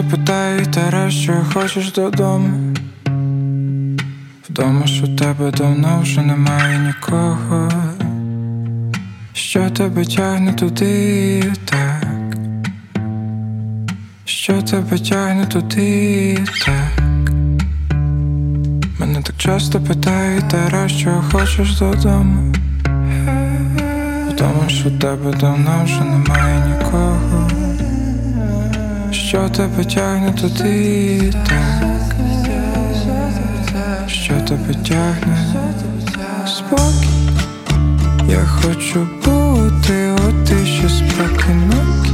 питає 0.00 0.66
Тара, 0.66 1.10
що 1.10 1.32
хочеш 1.54 1.92
додому. 1.92 2.74
Вдома 4.50 4.86
що 4.86 5.06
тебе 5.08 5.50
давно 5.50 6.00
вже 6.02 6.22
немає 6.22 6.78
нікого, 6.78 7.70
що 9.32 9.70
тебе 9.70 10.04
тягне 10.04 10.52
туди 10.52 11.52
так, 11.64 12.36
що 14.24 14.62
тебе 14.62 14.98
тягне 14.98 15.46
туди 15.46 16.38
так. 16.66 17.04
Мене 18.98 19.22
так 19.22 19.36
часто 19.36 19.80
питають, 19.80 20.48
Тара, 20.48 20.88
що 20.88 21.24
хочеш 21.32 21.78
додому. 21.78 22.54
Вдома 24.28 24.68
що 24.68 24.90
тебе 24.90 25.32
давно 25.40 25.84
вже 25.84 26.00
немає 26.00 26.66
нікого, 26.68 27.48
що 29.12 29.48
тебе 29.48 29.84
тягне 29.84 30.32
туди 30.32 31.32
так, 31.48 31.92
що 34.08 34.34
тебе 34.34 34.74
тягне? 34.74 35.54
Спокій. 36.46 37.12
Я 38.28 38.46
хочу 38.46 39.08
бути 39.24 40.12
у 40.12 40.46
тиші 40.46 40.88
спокійнокі 40.88 42.12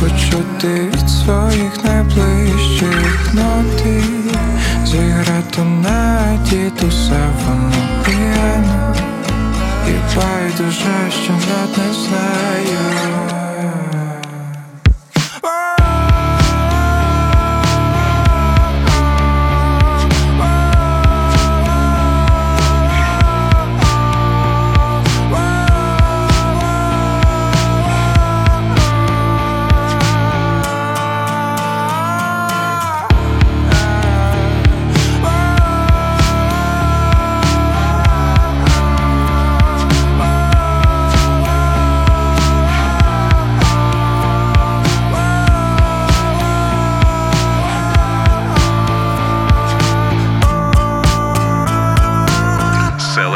Почути 0.00 0.90
від 0.94 1.10
своїх 1.10 1.84
найближчих 1.84 3.34
ноти. 3.34 4.02
Зіграти 4.86 5.62
на 5.62 6.38
дідуся 6.50 7.30
воно 7.46 8.02
п'яно 8.04 8.94
І 9.88 10.16
байдуже, 10.16 11.10
що 11.24 11.32
не 11.32 11.94
знаю 11.94 13.35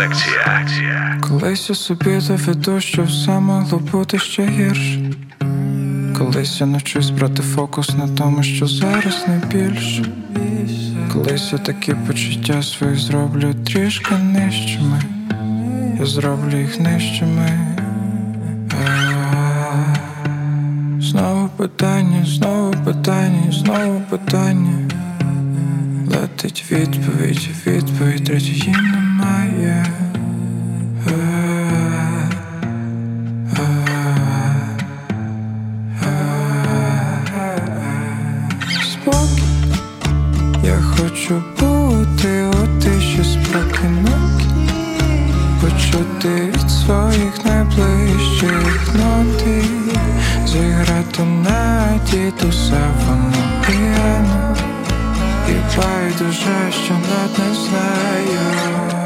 Селекція. 0.01 1.21
Колись 1.29 1.69
я 1.69 1.75
собі 1.75 2.19
доведу, 2.29 2.81
що 2.81 3.03
все 3.03 3.41
могло 3.41 3.79
бути 3.79 4.19
ще 4.19 4.47
гірше. 4.47 5.13
Колись 6.19 6.61
я 6.61 6.67
навчусь 6.67 7.11
брати 7.11 7.43
фокус 7.43 7.91
на 7.97 8.09
тому, 8.09 8.43
що 8.43 8.67
зараз 8.67 9.25
не 9.29 9.43
більше. 9.53 10.05
Колись 11.13 11.53
я 11.53 11.59
такі 11.59 11.95
почуття 11.95 12.63
свої 12.63 12.97
зроблю 12.97 13.55
трішки 13.55 14.15
нижчими. 14.15 15.03
Я 16.01 16.07
зроблю 16.07 16.59
їх 16.59 16.81
нижчими. 16.81 17.77
Знову 21.01 21.49
питання, 21.49 22.25
знову 22.27 22.75
питання, 22.85 23.53
знову 23.53 24.01
питання. 24.01 24.91
Летить 26.11 26.65
відповідь, 26.71 27.49
відповідь 27.67 28.25
третьої 28.25 28.75
немає. 28.93 29.87
Спокій, 38.93 39.43
я 40.65 40.77
хочу 40.81 41.43
бути 41.61 42.45
у 42.45 42.83
тиші 42.83 43.25
спокійнокі 43.25 44.47
Почути 45.61 46.53
від 46.55 46.71
своїх 46.71 47.45
найближчих 47.45 48.95
ноти. 48.95 49.65
Зіграти 50.47 51.23
на 51.23 52.01
дідуся 52.11 52.81
воно 53.07 53.63
п'яно 53.67 54.70
І 55.51 55.53
байдуже, 55.53 56.73
що 56.85 56.95
навіть 56.95 57.39
не 57.39 57.55
знаю 57.55 59.00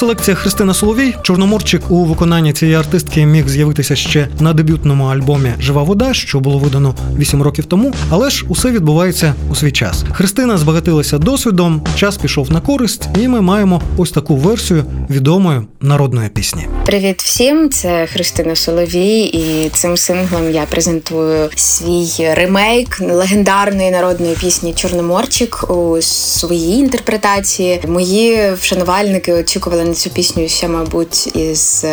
селекція 0.00 0.34
Христина 0.34 0.74
Соловій 0.74 1.14
Чорноморчик 1.22 1.90
у 1.90 2.04
виконанні 2.04 2.52
цієї 2.52 2.76
артистки 2.76 3.26
міг 3.26 3.48
з'явитися 3.48 3.96
ще 3.96 4.28
на 4.40 4.52
дебютному 4.52 5.04
альбомі 5.04 5.52
Жива 5.60 5.82
вода, 5.82 6.14
що 6.14 6.40
було 6.40 6.58
видано 6.58 6.94
8 7.18 7.42
років 7.42 7.64
тому. 7.64 7.92
Але 8.10 8.30
ж 8.30 8.44
усе 8.48 8.70
відбувається 8.70 9.34
у 9.50 9.54
свій 9.54 9.72
час. 9.72 10.04
Христина 10.12 10.58
збагатилася 10.58 11.18
досвідом, 11.18 11.82
час 11.96 12.16
пішов 12.16 12.52
на 12.52 12.60
користь, 12.60 13.08
і 13.18 13.28
ми 13.28 13.40
маємо 13.40 13.82
ось 13.96 14.10
таку 14.10 14.36
версію 14.36 14.84
відомої 15.10 15.60
народної 15.80 16.28
пісні. 16.28 16.66
Привіт 16.86 17.22
всім! 17.22 17.70
Це 17.70 18.06
Христина 18.06 18.56
Соловій, 18.56 19.20
і 19.22 19.68
цим 19.68 19.96
синглом 19.96 20.50
я 20.50 20.62
презентую 20.70 21.50
свій 21.54 22.34
ремейк 22.34 23.00
легендарної 23.00 23.90
народної 23.90 24.34
пісні 24.34 24.74
Чорноморчик 24.74 25.70
у 25.70 26.02
своїй 26.02 26.78
інтерпретації. 26.78 27.80
Мої 27.88 28.52
вшанувальники 28.60 29.32
очікували 29.32 29.89
на 29.90 29.96
цю 29.96 30.10
пісню 30.10 30.48
ще, 30.48 30.68
мабуть, 30.68 31.36
із 31.36 31.84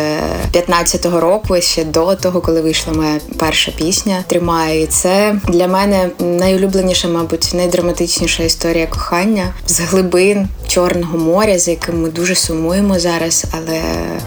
15-го 0.52 1.20
року, 1.20 1.56
ще 1.60 1.84
до 1.84 2.14
того, 2.14 2.40
коли 2.40 2.60
вийшла 2.60 2.92
моя 2.92 3.20
перша 3.38 3.72
пісня. 3.72 4.24
Тримаю 4.26 4.82
і 4.82 4.86
це 4.86 5.40
для 5.48 5.68
мене 5.68 6.10
найулюбленіша, 6.18 7.08
мабуть, 7.08 7.50
найдраматичніша 7.54 8.42
історія 8.42 8.86
кохання 8.86 9.54
з 9.66 9.80
глибин 9.80 10.48
Чорного 10.68 11.18
моря, 11.18 11.58
за 11.58 11.70
яким 11.70 12.02
ми 12.02 12.08
дуже 12.08 12.34
сумуємо 12.34 12.98
зараз. 12.98 13.44
Але 13.52 13.80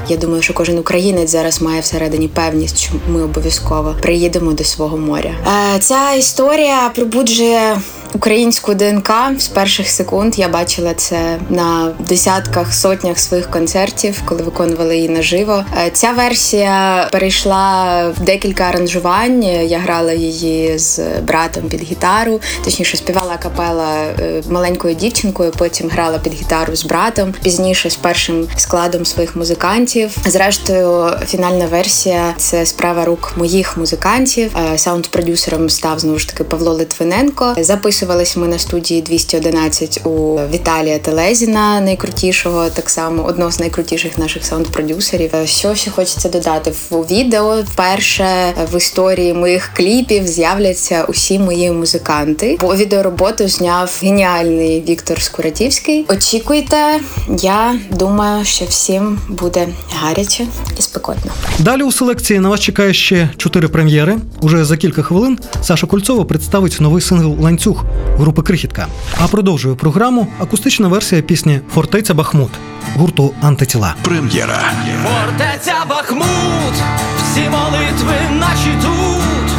я 0.07 0.17
думаю, 0.17 0.41
що 0.41 0.53
кожен 0.53 0.77
українець 0.77 1.29
зараз 1.29 1.61
має 1.61 1.81
всередині 1.81 2.27
певність, 2.27 2.77
що 2.77 2.93
ми 3.07 3.23
обов'язково 3.23 3.95
приїдемо 4.01 4.51
до 4.51 4.63
свого 4.63 4.97
моря. 4.97 5.31
Е, 5.75 5.79
ця 5.79 6.13
історія 6.13 6.91
пробуджує 6.95 7.77
українську 8.13 8.73
ДНК 8.73 9.11
з 9.37 9.47
перших 9.47 9.89
секунд. 9.89 10.39
Я 10.39 10.49
бачила 10.49 10.93
це 10.93 11.39
на 11.49 11.93
десятках 11.99 12.73
сотнях 12.73 13.19
своїх 13.19 13.49
концертів, 13.49 14.21
коли 14.25 14.43
виконували 14.43 14.95
її 14.95 15.09
наживо. 15.09 15.65
Е, 15.77 15.89
ця 15.93 16.11
версія 16.11 17.07
перейшла 17.11 18.03
в 18.17 18.23
декілька 18.23 18.63
аранжувань. 18.63 19.43
Я 19.43 19.79
грала 19.79 20.13
її 20.13 20.77
з 20.77 20.99
братом 21.27 21.63
під 21.63 21.83
гітару, 21.83 22.41
точніше 22.63 22.97
співала 22.97 23.37
капела 23.37 24.03
е, 24.19 24.43
маленькою 24.49 24.95
дівчинкою. 24.95 25.51
Потім 25.57 25.89
грала 25.89 26.19
під 26.19 26.33
гітару 26.33 26.75
з 26.75 26.85
братом. 26.85 27.33
Пізніше 27.43 27.89
з 27.89 27.95
першим 27.95 28.47
складом 28.57 29.05
своїх 29.05 29.35
музикантів. 29.35 30.17
Зрештою, 30.25 31.09
фінальна 31.27 31.65
версія 31.65 32.33
це 32.37 32.65
справа 32.65 33.05
рук 33.05 33.33
моїх 33.37 33.77
музикантів. 33.77 34.55
Е, 34.73 34.77
саунд-продюсером 34.77 35.69
став 35.69 35.99
знову 35.99 36.19
ж 36.19 36.29
таки 36.29 36.43
Павло 36.43 36.73
Литвиненко. 36.73 37.53
Записувались 38.01 38.37
ми 38.37 38.47
на 38.47 38.59
студії 38.59 39.01
211 39.01 40.01
у 40.05 40.39
Віталія 40.53 40.99
Телезіна, 40.99 41.81
найкрутішого, 41.81 42.69
так 42.69 42.89
само 42.89 43.23
одного 43.23 43.51
з 43.51 43.59
найкрутіших 43.59 44.17
наших 44.17 44.43
саунд-продюсерів. 44.43 45.47
Що 45.47 45.75
ще 45.75 45.91
хочеться 45.91 46.29
додати 46.29 46.71
в 46.89 46.95
відео? 46.95 47.61
Вперше 47.61 48.53
в 48.71 48.77
історії 48.77 49.33
моїх 49.33 49.71
кліпів 49.75 50.27
з'являться 50.27 51.03
усі 51.03 51.39
мої 51.39 51.71
музиканти. 51.71 52.57
Бо 52.61 52.75
відеороботу 52.75 53.47
зняв 53.47 53.99
геніальний 54.03 54.83
Віктор 54.89 55.21
Скуратівський. 55.21 56.05
Очікуйте, 56.09 56.99
я 57.41 57.75
думаю, 57.91 58.45
що 58.45 58.65
всім 58.65 59.19
буде 59.29 59.67
гаряче 60.01 60.47
і 60.79 60.81
спекотно. 60.81 61.31
Далі 61.59 61.83
у 61.83 61.91
селекції 61.91 62.39
на 62.39 62.49
вас 62.49 62.59
чекає 62.59 62.93
ще 62.93 63.29
чотири 63.37 63.67
прем'єри. 63.67 64.17
Уже 64.41 64.65
за 64.65 64.77
кілька 64.77 65.03
хвилин 65.03 65.39
Саша 65.61 65.87
Кольцова 65.87 66.25
представить 66.25 66.77
новий 66.79 67.01
сингл 67.01 67.43
Ланцюг 67.43 67.85
групи 68.17 68.41
Крихітка. 68.41 68.87
А 69.17 69.27
продовжує 69.27 69.75
програму 69.75 70.27
акустична 70.39 70.87
версія 70.87 71.21
пісні 71.21 71.59
Фортеця 71.73 72.13
Бахмут 72.13 72.51
гурту 72.95 73.33
Антитіла. 73.41 73.95
Прем'єра. 74.01 74.59
Фортеця 75.03 75.85
Бахмут, 75.89 76.73
всі 77.23 77.41
молитви 77.41 78.15
наші 78.39 78.71
тут, 78.81 79.51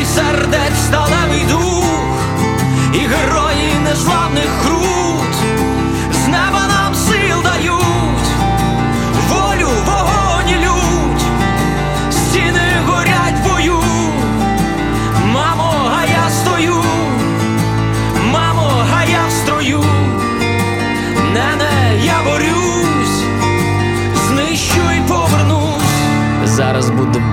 і 0.00 0.04
сердець 0.04 0.84
сталевий 0.86 1.44
дух, 1.50 1.84
і 2.94 2.98
герої 2.98 3.74
незламних 3.84 4.48
крут, 4.62 4.83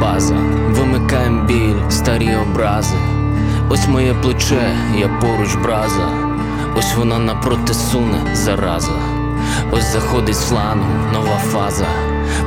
база, 0.01 0.35
вимикаєм 0.69 1.45
біль, 1.47 1.89
старі 1.89 2.35
образи. 2.35 2.95
Ось 3.69 3.87
моє 3.87 4.13
плече, 4.13 4.77
я 4.97 5.07
поруч 5.07 5.55
браза. 5.55 6.09
Ось 6.77 6.95
вона 6.95 7.19
напроти 7.19 7.73
суне 7.73 8.35
зараза. 8.35 8.91
Ось 9.71 9.93
заходить 9.93 10.35
з 10.35 10.49
флангу 10.49 10.85
нова 11.13 11.37
фаза. 11.37 11.85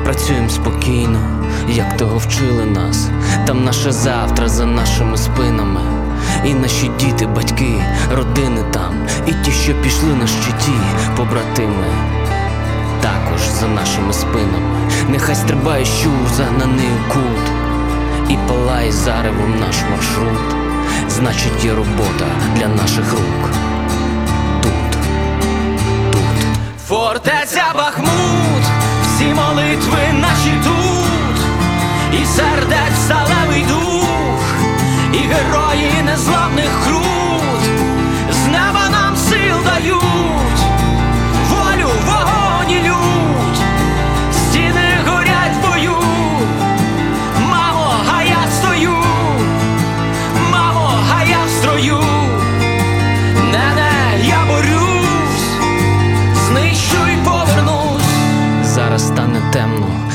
Працюємо 0.05 0.49
спокійно, 0.49 1.19
як 1.69 1.97
того 1.97 2.19
вчили 2.19 2.65
нас. 2.65 3.09
Там 3.47 3.65
наше 3.65 3.93
завтра 3.93 4.49
за 4.49 4.67
нашими 4.67 5.17
спинами. 5.17 5.81
І 6.45 6.55
наші 6.55 6.91
діти, 7.01 7.27
батьки, 7.27 7.83
родини 8.13 8.65
там, 8.73 8.95
і 9.27 9.33
ті, 9.45 9.51
що 9.51 9.75
пішли 9.75 10.15
на 10.21 10.27
щиті, 10.27 10.79
побратими 11.17 11.87
також 13.05 13.41
за 13.61 13.67
нашими 13.69 14.13
спинами. 14.13 14.91
Нехай 15.09 15.35
стрибає 15.35 15.85
щур 15.85 16.29
загнаний 16.37 16.89
у 16.89 17.13
кут 17.13 17.47
і 18.29 18.37
палає 18.49 18.93
заревом 18.93 19.61
наш 19.61 19.77
маршрут. 19.91 20.55
Значить, 21.09 21.65
є 21.65 21.75
робота 21.75 22.27
для 22.57 22.69
наших 22.69 23.13
рук. 23.13 23.51
Тут, 24.63 24.73
тут 26.13 26.33
Фортеця 26.89 27.65
Бахмут, 27.77 28.65
всі 29.03 29.25
молитви 29.25 30.03
наші 30.21 30.55
тут, 30.65 31.39
і 32.21 32.27
сердець 32.27 33.01
сталевий 33.05 33.65
дух, 33.69 34.45
і 35.13 35.19
герої 35.19 36.03
незламних 36.05 36.71
крут, 36.87 37.14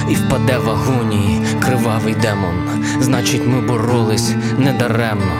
і 0.10 0.16
впаде 0.16 0.57
в 0.57 0.70
агонії 0.70 1.41
кривавий 1.60 2.14
демон. 2.14 2.84
Значить, 2.99 3.47
ми 3.47 3.62
боролись 3.62 4.32
недаремно. 4.57 5.32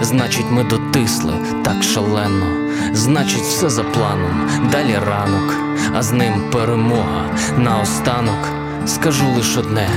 Значить, 0.00 0.50
ми 0.50 0.64
дотисли 0.64 1.34
так 1.64 1.82
шалено. 1.82 2.46
Значить, 2.92 3.42
все 3.42 3.70
за 3.70 3.82
планом, 3.84 4.50
далі 4.72 4.98
ранок, 5.06 5.54
а 5.94 6.02
з 6.02 6.12
ним 6.12 6.50
перемога. 6.52 7.24
Наостанок 7.58 8.48
скажу 8.86 9.24
лиш 9.36 9.56
одне: 9.56 9.88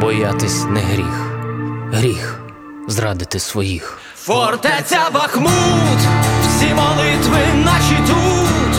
боятись 0.00 0.64
не 0.64 0.80
гріх. 0.80 1.30
Гріх 1.92 2.40
зрадити 2.88 3.38
своїх. 3.38 3.98
Фортеця 4.16 5.10
Бахмут, 5.14 6.00
всі 6.48 6.66
молитви 6.74 7.38
наші 7.64 7.96
тут, 8.06 8.76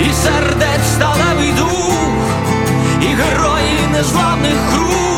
і 0.00 0.12
сердець 0.12 0.92
сталевий 0.94 1.52
дух, 1.52 2.31
герої 3.22 3.86
незламних 3.92 4.58
крут, 4.74 5.11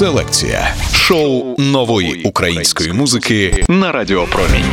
Селекція 0.00 0.74
шоу 0.94 1.54
нової 1.58 2.22
української 2.22 2.92
музики 2.92 3.64
на 3.68 3.92
Радіопромінь. 3.92 4.64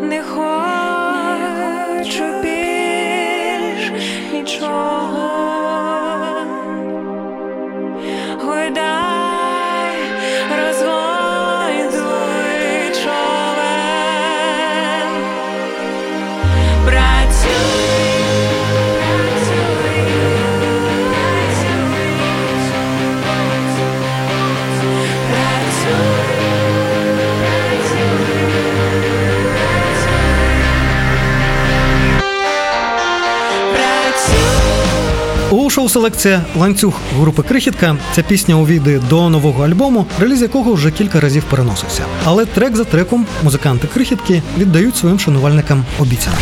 Не 0.00 0.22
хочу 0.22 2.24
більш 2.42 3.92
нічого. 4.32 5.53
У 35.84 35.86
шоу 35.86 35.92
селекція 35.92 36.44
ланцюг 36.56 36.94
групи 37.20 37.42
Крихітка. 37.42 37.96
Ця 38.12 38.22
пісня 38.22 38.54
увійде 38.54 39.00
до 39.10 39.28
нового 39.28 39.64
альбому, 39.64 40.06
реліз 40.20 40.42
якого 40.42 40.72
вже 40.72 40.90
кілька 40.90 41.20
разів 41.20 41.44
переносився. 41.50 42.02
Але 42.24 42.44
трек 42.44 42.76
за 42.76 42.84
треком 42.84 43.26
музиканти 43.42 43.88
крихітки 43.94 44.42
віддають 44.58 44.96
своїм 44.96 45.18
шанувальникам 45.18 45.84
обіцяне. 45.98 46.36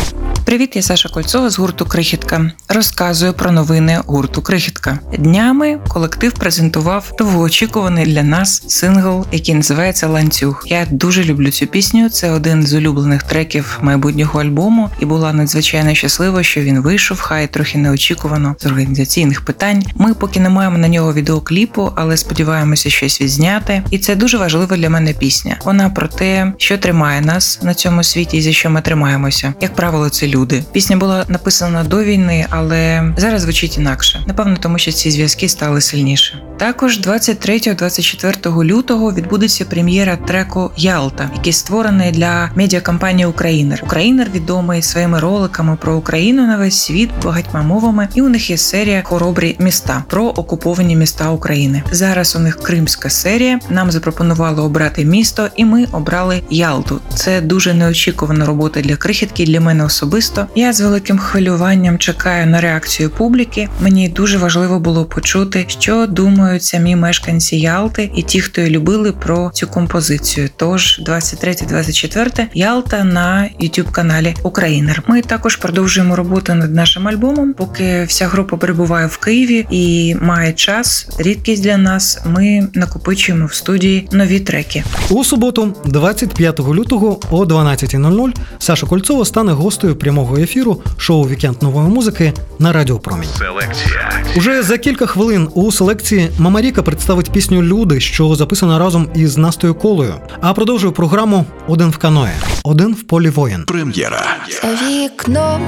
Привіт, 0.53 0.75
я 0.75 0.81
Саша 0.81 1.09
Кольцова 1.09 1.49
з 1.49 1.59
гурту 1.59 1.85
Крихітка. 1.85 2.51
Розказую 2.69 3.33
про 3.33 3.51
новини 3.51 3.99
гурту 4.05 4.41
Крихітка. 4.41 4.99
Днями 5.17 5.79
колектив 5.87 6.33
презентував 6.33 7.11
довгоочікуваний 7.17 8.05
для 8.05 8.23
нас 8.23 8.63
сингл, 8.67 9.25
який 9.31 9.55
називається 9.55 10.07
Ланцюг. 10.07 10.63
Я 10.67 10.87
дуже 10.91 11.23
люблю 11.23 11.51
цю 11.51 11.67
пісню. 11.67 12.09
Це 12.09 12.31
один 12.31 12.63
з 12.63 12.73
улюблених 12.73 13.23
треків 13.23 13.79
майбутнього 13.81 14.41
альбому, 14.41 14.89
і 14.99 15.05
була 15.05 15.33
надзвичайно 15.33 15.95
щаслива, 15.95 16.43
що 16.43 16.61
він 16.61 16.79
вийшов, 16.79 17.19
хай 17.19 17.47
трохи 17.47 17.77
неочікувано 17.77 18.55
з 18.59 18.65
організаційних 18.65 19.45
питань. 19.45 19.83
Ми 19.95 20.13
поки 20.13 20.39
не 20.39 20.49
маємо 20.49 20.77
на 20.77 20.87
нього 20.87 21.13
відеокліпу, 21.13 21.91
але 21.95 22.17
сподіваємося 22.17 22.89
щось 22.89 23.21
відзняти. 23.21 23.83
І 23.89 23.99
це 23.99 24.15
дуже 24.15 24.37
важлива 24.37 24.77
для 24.77 24.89
мене 24.89 25.13
пісня. 25.13 25.57
Вона 25.65 25.89
про 25.89 26.07
те, 26.07 26.53
що 26.57 26.77
тримає 26.77 27.21
нас 27.21 27.59
на 27.61 27.73
цьому 27.73 28.03
світі 28.03 28.37
і 28.37 28.41
за 28.41 28.51
що 28.51 28.69
ми 28.69 28.81
тримаємося. 28.81 29.53
Як 29.61 29.75
правило, 29.75 30.09
це 30.09 30.27
люди. 30.27 30.42
Пісня 30.71 30.97
була 30.97 31.25
написана 31.27 31.83
до 31.83 32.03
війни, 32.03 32.45
але 32.49 33.13
зараз 33.17 33.41
звучить 33.41 33.77
інакше. 33.77 34.23
Напевно, 34.27 34.57
тому 34.59 34.77
що 34.77 34.91
ці 34.91 35.11
зв'язки 35.11 35.49
стали 35.49 35.81
сильніше. 35.81 36.41
Також 36.57 36.99
23-24 36.99 38.63
лютого 38.63 39.13
відбудеться 39.13 39.65
прем'єра 39.65 40.15
треку 40.15 40.71
Ялта, 40.77 41.29
який 41.35 41.53
створений 41.53 42.11
для 42.11 42.49
медіакомпанії 42.55 43.25
Українер. 43.25 43.81
Українер 43.83 44.27
відомий 44.35 44.81
своїми 44.81 45.19
роликами 45.19 45.77
про 45.81 45.95
Україну 45.95 46.47
на 46.47 46.57
весь 46.57 46.79
світ 46.79 47.09
багатьма 47.23 47.61
мовами, 47.61 48.07
і 48.15 48.21
у 48.21 48.29
них 48.29 48.49
є 48.49 48.57
серія 48.57 49.01
Хоробрі 49.05 49.55
міста 49.59 50.03
про 50.07 50.25
окуповані 50.25 50.95
міста 50.95 51.31
України. 51.31 51.83
Зараз 51.91 52.35
у 52.35 52.39
них 52.39 52.59
кримська 52.59 53.09
серія. 53.09 53.59
Нам 53.69 53.91
запропонували 53.91 54.61
обрати 54.61 55.05
місто, 55.05 55.47
і 55.55 55.65
ми 55.65 55.85
обрали 55.91 56.41
Ялту. 56.49 56.99
Це 57.15 57.41
дуже 57.41 57.73
неочікувана 57.73 58.45
робота 58.45 58.81
для 58.81 58.95
крихітки. 58.95 59.45
Для 59.45 59.61
мене 59.61 59.85
особисто. 59.85 60.32
Я 60.55 60.73
з 60.73 60.81
великим 60.81 61.17
хвилюванням 61.17 61.97
чекаю 61.97 62.47
на 62.47 62.61
реакцію 62.61 63.09
публіки. 63.09 63.69
Мені 63.81 64.09
дуже 64.09 64.37
важливо 64.37 64.79
було 64.79 65.05
почути, 65.05 65.65
що 65.67 66.07
думають 66.07 66.63
самі 66.63 66.95
мешканці 66.95 67.55
Ялти 67.55 68.11
і 68.15 68.21
ті, 68.21 68.41
хто 68.41 68.61
її 68.61 68.73
любили 68.73 69.11
про 69.11 69.51
цю 69.53 69.67
композицію. 69.67 70.49
Тож 70.57 71.01
23-24 71.07 72.45
Ялта 72.53 73.03
на 73.03 73.49
youtube 73.61 73.91
каналі 73.91 74.35
Українер. 74.43 75.03
Ми 75.07 75.21
також 75.21 75.55
продовжуємо 75.55 76.15
роботу 76.15 76.53
над 76.53 76.73
нашим 76.73 77.07
альбомом, 77.07 77.53
поки 77.53 78.03
вся 78.03 78.27
група 78.27 78.57
перебуває 78.57 79.07
в 79.07 79.17
Києві 79.17 79.65
і 79.69 80.15
має 80.21 80.53
час. 80.53 81.07
Рідкість 81.17 81.63
для 81.63 81.77
нас. 81.77 82.21
Ми 82.25 82.67
накопичуємо 82.73 83.45
в 83.45 83.53
студії 83.53 84.07
нові 84.11 84.39
треки. 84.39 84.83
У 85.09 85.23
суботу, 85.23 85.75
25 85.85 86.59
лютого 86.59 87.19
о 87.31 87.45
12.00 87.45 88.33
Саша 88.59 88.87
Кольцова 88.87 89.25
стане 89.25 89.51
гостею 89.51 89.95
прямого 89.95 90.12
ефіру 90.21 90.81
шоу 90.97 91.27
Вікенд 91.27 91.61
нової 91.61 91.87
музики 91.87 92.33
на 92.59 92.73
Радіо 92.73 92.99
Промінь. 92.99 93.29
Селекція. 93.37 94.23
Уже 94.37 94.63
за 94.63 94.77
кілька 94.77 95.05
хвилин 95.05 95.49
у 95.53 95.71
селекції 95.71 96.29
Мамаріка 96.39 96.83
представить 96.83 97.31
пісню 97.31 97.63
Люди, 97.63 97.99
що 97.99 98.35
записана 98.35 98.79
разом 98.79 99.07
із 99.15 99.37
Настою 99.37 99.75
Колою. 99.75 100.13
А 100.41 100.53
продовжує 100.53 100.93
програму 100.93 101.45
Один 101.67 101.89
в 101.89 101.97
каное, 101.97 102.31
один 102.63 102.93
в 102.93 103.03
полі 103.03 103.29
воїн. 103.29 103.63
Прем'єра. 103.67 104.25
За 104.61 104.87
вікном 104.87 105.61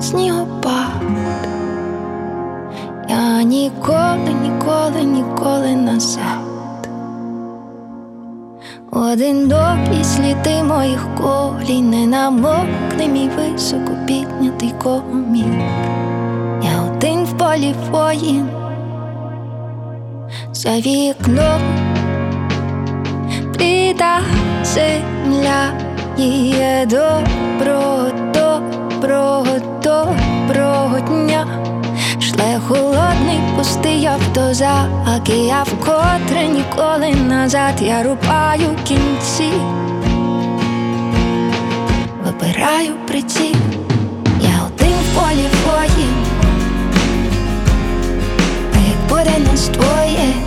снігопад 0.00 1.02
Я 3.08 3.42
ніколи, 3.42 4.34
ніколи, 4.42 5.02
ніколи 5.02 5.76
назад 5.76 6.55
Один 8.92 9.48
доки 9.48 10.04
сліди 10.04 10.62
моїх 10.62 11.08
колін 11.14 11.90
не 11.90 12.06
намокне 12.06 13.08
мій 13.08 13.30
високо 13.36 13.92
піднятий 14.06 14.72
комір 14.82 15.64
Я 16.62 16.82
один 16.82 17.24
в 17.24 17.38
полі 17.38 17.74
воїн. 17.90 18.48
За 20.52 20.76
вікном 20.76 21.60
бліда 23.54 24.20
земля 24.62 25.72
Є 26.18 26.86
добро, 26.90 28.06
доброго, 28.34 29.46
доброго 29.82 31.00
дня 31.00 31.46
Шле 32.36 32.60
холодний 32.68 33.40
пустий 33.56 34.06
автозак 34.06 35.28
І 35.28 35.32
я 35.32 35.62
вкотре 35.62 36.46
ніколи 36.48 37.14
назад. 37.28 37.74
Я 37.80 38.02
рубаю 38.02 38.76
кінці. 38.84 39.52
Вибираю 42.24 42.94
приціл 43.08 43.56
Я 44.40 44.66
один 44.66 44.92
в 44.92 45.14
полі 45.14 45.46
воїн 45.66 46.14
А 48.74 48.78
як 48.78 49.08
буде 49.08 49.38
нас 49.50 49.68
двоє 49.68 50.45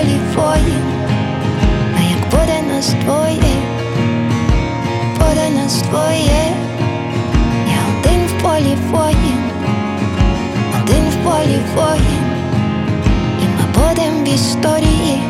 Один 0.00 0.20
в 0.32 0.34
полі 0.34 0.36
воїн 0.36 0.82
А 1.96 2.02
як 2.10 2.30
буде 2.30 2.62
нас 2.62 2.94
двоє 3.04 3.56
Буде 5.18 5.50
нас 5.50 5.82
двоє. 5.82 6.54
Я 7.68 7.80
один 7.98 8.26
в 8.26 8.42
полі 8.42 8.76
воїн 8.90 9.50
Один 10.82 11.04
в 11.10 11.24
полі 11.24 11.60
воїн. 11.74 12.26
І 13.42 13.46
ми 13.46 13.64
будем 13.74 14.24
в 14.24 14.34
історії. 14.34 15.22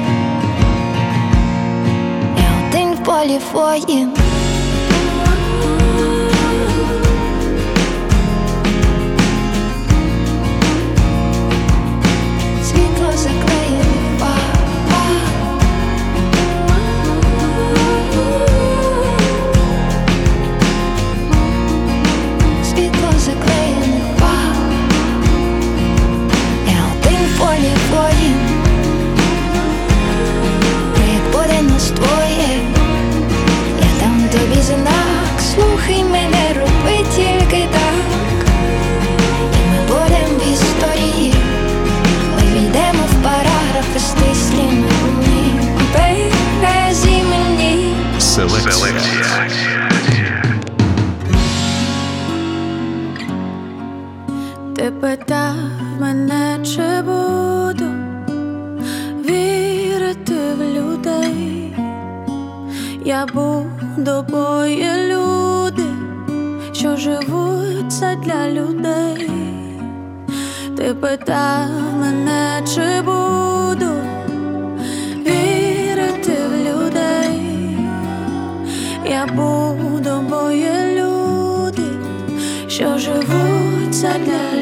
Я 2.39 2.69
один 2.69 2.95
в 2.95 3.05
полі 3.05 3.41
воїн 3.53 4.13
Селекція. 48.71 49.49
Ти 54.77 54.91
питав 54.91 55.55
мене, 56.01 56.59
чи 56.65 57.03
буду 57.03 57.91
вірити 59.25 60.35
в 60.59 60.63
людей. 60.63 61.77
Я 63.05 63.27
буду 63.27 64.25
бо 64.31 64.65
люди, 65.09 65.85
що 66.73 66.97
живуть 66.97 68.01
для 68.25 68.49
людей. 68.51 69.31
Ти 70.77 70.95
питав 70.95 71.69
мене, 72.01 72.63
чи 72.75 73.03
буду 73.03 73.56
живуть 84.25 84.56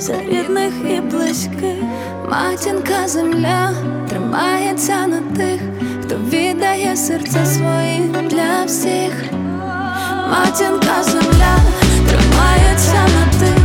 за 0.00 0.14
рідних 0.20 0.72
і 0.96 1.00
близьких. 1.00 1.82
Матінка 2.30 3.08
земля 3.08 3.72
тримається 4.08 5.06
на 5.06 5.20
тих, 5.20 5.60
хто 6.02 6.16
віддає 6.16 6.96
серце 6.96 7.46
своє 7.46 8.00
для 8.30 8.64
всіх. 8.64 9.32
Матінка 10.30 11.02
земля 11.02 11.56
тримається 12.08 12.94
на 12.94 13.40
тих, 13.40 13.59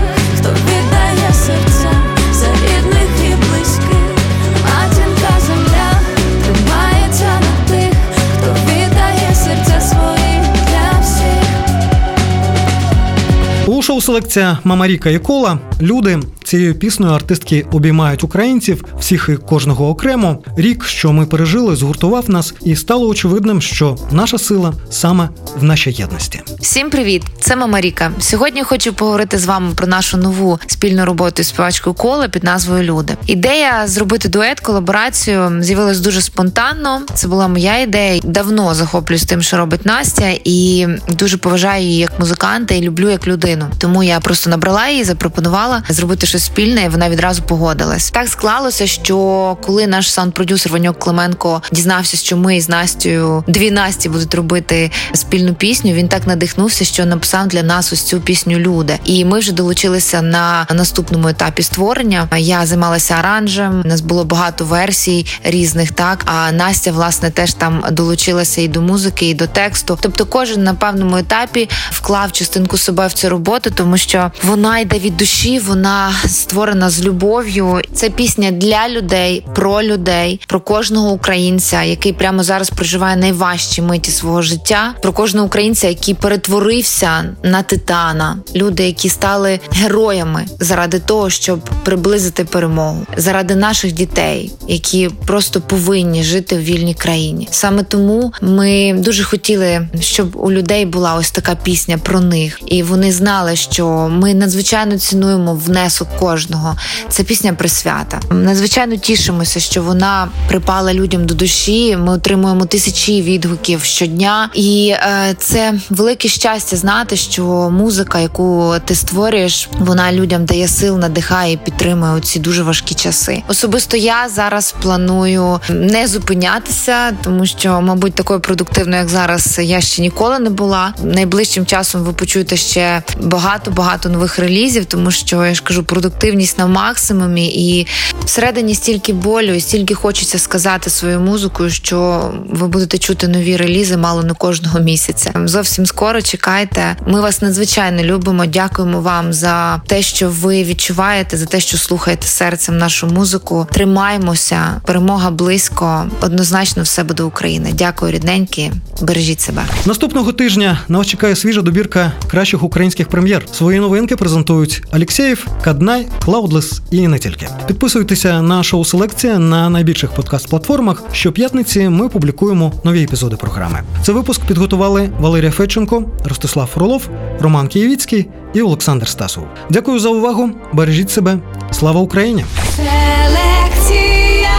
Шоу 13.86 14.02
селекція 14.02 14.60
Мамаріка 14.64 15.10
і 15.10 15.20
Кола 15.20 15.60
люди 15.82 16.20
цією 16.46 16.76
піснею 16.76 17.14
артистки 17.14 17.66
обіймають 17.72 18.24
українців, 18.24 18.86
всіх 19.00 19.30
і 19.34 19.38
кожного 19.38 19.90
окремо. 19.90 20.38
Рік, 20.58 20.86
що 20.86 21.14
ми 21.14 21.26
пережили, 21.26 21.76
згуртував 21.76 22.30
нас, 22.30 22.54
і 22.64 22.76
стало 22.76 23.08
очевидним, 23.08 23.62
що 23.62 23.98
наша 24.12 24.38
сила 24.38 24.74
саме 24.90 25.30
в 25.56 25.64
нашій 25.64 25.92
єдності. 25.92 26.42
Всім 26.60 26.90
привіт! 26.90 27.24
Це 27.40 27.56
Мама 27.56 27.82
Ріка. 27.82 28.12
Сьогодні 28.20 28.64
хочу 28.64 28.94
поговорити 28.94 29.38
з 29.38 29.46
вами 29.46 29.74
про 29.76 29.88
нашу 29.88 30.18
нову 30.18 30.60
спільну 30.68 31.06
роботу 31.06 31.44
з 31.44 31.48
співачкою 31.48 31.94
кола 31.94 32.28
під 32.28 32.44
назвою 32.44 32.84
Люди. 32.84 33.18
Ідея 33.28 33.88
зробити 33.88 34.30
дует, 34.30 34.60
колаборацію 34.60 35.58
з'явилась 35.60 36.00
дуже 36.00 36.22
спонтанно. 36.22 37.02
Це 37.14 37.28
була 37.28 37.48
моя 37.48 37.80
ідея. 37.80 38.22
Давно 38.24 38.74
захоплююсь 38.74 39.24
тим, 39.26 39.42
що 39.42 39.58
робить 39.58 39.86
Настя, 39.86 40.30
і 40.44 40.88
дуже 41.10 41.38
поважаю 41.38 41.84
її 41.84 41.98
як 41.98 42.20
музиканта 42.20 42.76
і 42.76 42.82
люблю 42.82 43.10
як 43.10 43.28
людину. 43.28 43.66
Тому 43.78 44.04
я 44.04 44.20
просто 44.20 44.50
набрала 44.50 44.88
її, 44.88 45.04
запропонувала 45.04 45.84
зробити 45.90 46.28
спільне, 46.40 46.84
і 46.84 46.90
вона 46.90 47.10
відразу 47.10 47.42
погодилась. 47.42 48.12
Так 48.12 48.28
склалося, 48.28 48.88
що 48.88 49.58
коли 49.62 49.88
наш 49.88 50.12
саунд-продюсер 50.12 50.72
Ваньок 50.72 51.00
Клименко 51.00 51.62
дізнався, 51.72 52.18
що 52.18 52.38
ми 52.38 52.62
з 52.62 52.70
Настю 52.70 53.44
дві 53.48 53.72
Насті 53.72 54.10
будуть 54.10 54.36
робити 54.36 54.92
спільну 55.14 55.54
пісню. 55.54 55.94
Він 55.94 56.08
так 56.08 56.28
надихнувся, 56.28 56.86
що 56.86 57.06
написав 57.06 57.48
для 57.48 57.64
нас 57.64 57.94
ось 57.94 58.02
цю 58.02 58.22
пісню 58.22 58.60
Люди. 58.60 59.00
І 59.06 59.26
ми 59.26 59.40
вже 59.40 59.52
долучилися 59.52 60.22
на 60.22 60.68
наступному 60.74 61.28
етапі 61.28 61.64
створення. 61.64 62.28
Я 62.38 62.66
займалася 62.66 63.14
аранжем. 63.14 63.82
У 63.86 63.88
нас 63.88 64.02
було 64.02 64.26
багато 64.26 64.66
версій 64.66 65.26
різних. 65.44 65.92
Так 65.92 66.24
а 66.26 66.52
Настя, 66.52 66.92
власне, 66.92 67.32
теж 67.32 67.54
там 67.54 67.84
долучилася 67.92 68.62
і 68.62 68.68
до 68.68 68.82
музики, 68.82 69.30
і 69.30 69.34
до 69.34 69.48
тексту. 69.48 69.98
Тобто, 70.02 70.26
кожен 70.26 70.64
на 70.64 70.74
певному 70.74 71.18
етапі 71.18 71.70
вклав 71.92 72.32
частинку 72.32 72.78
себе 72.78 73.08
в 73.08 73.14
цю 73.14 73.30
роботу, 73.30 73.72
тому 73.76 73.98
що 73.98 74.32
вона 74.44 74.80
йде 74.80 75.00
від 75.00 75.18
душі, 75.18 75.60
вона 75.60 76.14
створена 76.28 76.90
з 76.90 77.04
любов'ю. 77.04 77.82
Це 77.94 78.10
пісня 78.10 78.52
для 78.52 78.90
людей, 78.90 79.46
про 79.56 79.84
людей, 79.84 80.42
про 80.48 80.60
кожного 80.60 81.12
українця, 81.12 81.84
який 81.84 82.14
прямо 82.14 82.44
зараз 82.44 82.70
проживає 82.70 83.16
найважчі 83.16 83.82
миті 83.82 84.12
свого 84.12 84.42
життя, 84.42 84.94
про 85.02 85.14
кожного 85.14 85.48
українця, 85.48 85.88
який 85.88 86.14
перетворився 86.14 87.36
на 87.44 87.64
титана, 87.64 88.38
люди, 88.56 88.84
які 88.84 89.10
стали 89.10 89.60
героями 89.72 90.46
заради 90.60 91.00
того, 91.00 91.30
щоб 91.30 91.70
приблизити 91.84 92.46
перемогу, 92.46 93.06
заради 93.18 93.56
наших 93.56 93.92
дітей, 93.92 94.52
які 94.68 95.10
просто 95.26 95.62
повинні 95.62 96.24
жити 96.24 96.56
в 96.56 96.62
вільній 96.62 96.94
країні. 96.94 97.48
Саме 97.52 97.84
тому 97.84 98.34
ми 98.42 98.94
дуже 98.98 99.24
хотіли, 99.24 99.88
щоб 100.00 100.36
у 100.36 100.52
людей 100.52 100.86
була 100.86 101.16
ось 101.16 101.32
така 101.32 101.56
пісня 101.56 101.98
про 101.98 102.20
них, 102.20 102.60
і 102.66 102.84
вони 102.84 103.12
знали, 103.12 103.56
що 103.56 103.88
ми 104.12 104.34
надзвичайно 104.34 104.98
цінуємо 104.98 105.54
внесок 105.54 106.08
кожного. 106.20 106.76
Це 107.10 107.24
пісня 107.24 107.54
присвята. 107.54 108.20
Надзвичайно 108.32 108.98
тішимося, 108.98 109.60
що 109.60 109.82
вона 109.82 110.28
припала 110.48 110.94
людям 110.94 111.26
до 111.26 111.34
душі. 111.34 111.98
Ми 111.98 112.12
отримуємо 112.12 112.66
тисячі 112.66 113.22
відгуків 113.22 113.84
щодня, 113.84 114.50
і 114.54 114.94
е, 114.96 115.36
це 115.40 115.74
велике 115.90 116.28
щастя 116.28 116.78
знати, 116.78 117.16
що 117.16 117.44
музика, 117.70 118.20
яку 118.20 118.74
ти 118.86 118.96
створюєш, 118.96 119.70
вона 119.80 120.12
людям 120.12 120.46
дає 120.46 120.68
сил, 120.68 120.98
надихає 120.98 121.54
і 121.54 121.58
підтримує 121.58 122.14
у 122.14 122.20
ці 122.20 122.40
дуже 122.40 122.64
важкі 122.64 122.96
часи. 122.96 123.44
Особисто 123.48 123.98
я 123.98 124.30
зараз 124.30 124.76
планую 124.82 125.60
не 125.70 126.08
зупинятися, 126.08 127.12
тому 127.24 127.46
що, 127.46 127.82
мабуть, 127.82 128.16
такою 128.16 128.40
продуктивною, 128.40 129.02
як 129.02 129.10
зараз, 129.10 129.60
я 129.64 129.82
ще 129.82 130.02
ніколи 130.02 130.40
не 130.40 130.50
була. 130.50 130.94
Найближчим 131.04 131.66
часом 131.66 132.02
ви 132.02 132.14
почуєте 132.14 132.58
ще 132.58 133.04
багато 133.22 133.72
багато 133.72 134.10
нових 134.10 134.40
релізів, 134.40 134.86
тому 134.86 135.12
що 135.12 135.46
я 135.46 135.54
ж 135.54 135.62
кажу, 135.64 135.84
продукт 135.84 136.05
продуктивність 136.06 136.58
на 136.58 136.68
максимумі, 136.68 137.48
і 137.48 137.88
всередині 138.26 138.76
стільки 138.76 139.14
болю, 139.14 139.54
і 139.54 139.60
стільки 139.60 139.94
хочеться 139.94 140.40
сказати 140.40 140.90
свою 140.90 141.20
музикою, 141.20 141.70
що 141.70 142.30
ви 142.50 142.68
будете 142.68 142.98
чути 142.98 143.28
нові 143.28 143.58
релізи 143.58 143.98
мало 143.98 144.24
не 144.24 144.34
кожного 144.34 144.80
місяця. 144.80 145.32
Зовсім 145.46 145.86
скоро 145.86 146.22
чекайте. 146.22 146.96
Ми 147.08 147.22
вас 147.22 147.42
надзвичайно 147.42 148.04
любимо. 148.04 148.46
Дякуємо 148.46 149.02
вам 149.02 149.34
за 149.34 149.82
те, 149.88 150.02
що 150.02 150.30
ви 150.30 150.64
відчуваєте, 150.64 151.38
за 151.38 151.46
те, 151.46 151.60
що 151.60 151.78
слухаєте 151.78 152.28
серцем 152.28 152.78
нашу 152.78 153.08
музику. 153.08 153.68
Тримаймося, 153.72 154.82
перемога 154.86 155.32
близько. 155.32 156.06
Однозначно, 156.22 156.84
все 156.84 157.04
буде 157.04 157.24
Україна. 157.24 157.70
Дякую, 157.74 158.12
рідненькі. 158.12 158.72
Бережіть 159.02 159.42
себе. 159.42 159.64
Наступного 159.86 160.32
тижня 160.32 160.80
на 160.88 160.98
вас 160.98 161.08
чекає 161.08 161.36
свіжа 161.36 161.62
добірка 161.62 162.12
кращих 162.28 162.64
українських 162.64 163.08
прем'єр. 163.08 163.46
Свої 163.52 163.80
новинки 163.80 164.16
презентують 164.16 164.84
Алєксєєв, 164.92 165.48
Kadnay, 165.96 166.20
Cloudless 166.26 166.82
і 166.92 167.08
не 167.08 167.20
тільки. 167.20 167.48
Підписуйтеся 167.68 168.42
на 168.42 168.64
шоу 168.64 168.86
Селекція 168.86 169.40
на 169.40 169.70
найбільших 169.70 170.12
подкаст-платформах. 170.12 171.04
Щоп'ятниці 171.14 171.90
ми 171.90 172.10
публікуємо 172.10 172.74
нові 172.84 173.04
епізоди 173.04 173.36
програми. 173.36 173.84
Цей 174.04 174.12
випуск 174.12 174.42
підготували 174.42 175.10
Валерія 175.20 175.52
Федченко, 175.52 176.04
Ростислав 176.26 176.68
Фролов, 176.68 177.10
Роман 177.40 177.68
Києвіцький 177.68 178.26
і 178.54 178.62
Олександр 178.62 179.08
Стасов. 179.08 179.44
Дякую 179.70 180.00
за 180.00 180.10
увагу. 180.10 180.50
Бережіть 180.74 181.12
себе. 181.12 181.38
Слава 181.72 182.02
Україні! 182.02 182.46
Селекція 182.76 184.50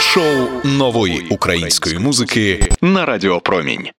Шоу 0.00 0.48
нової 0.64 1.26
української 1.30 1.98
музики 1.98 2.68
на 2.82 3.06
Радіо 3.06 3.40
Промінь. 3.40 3.88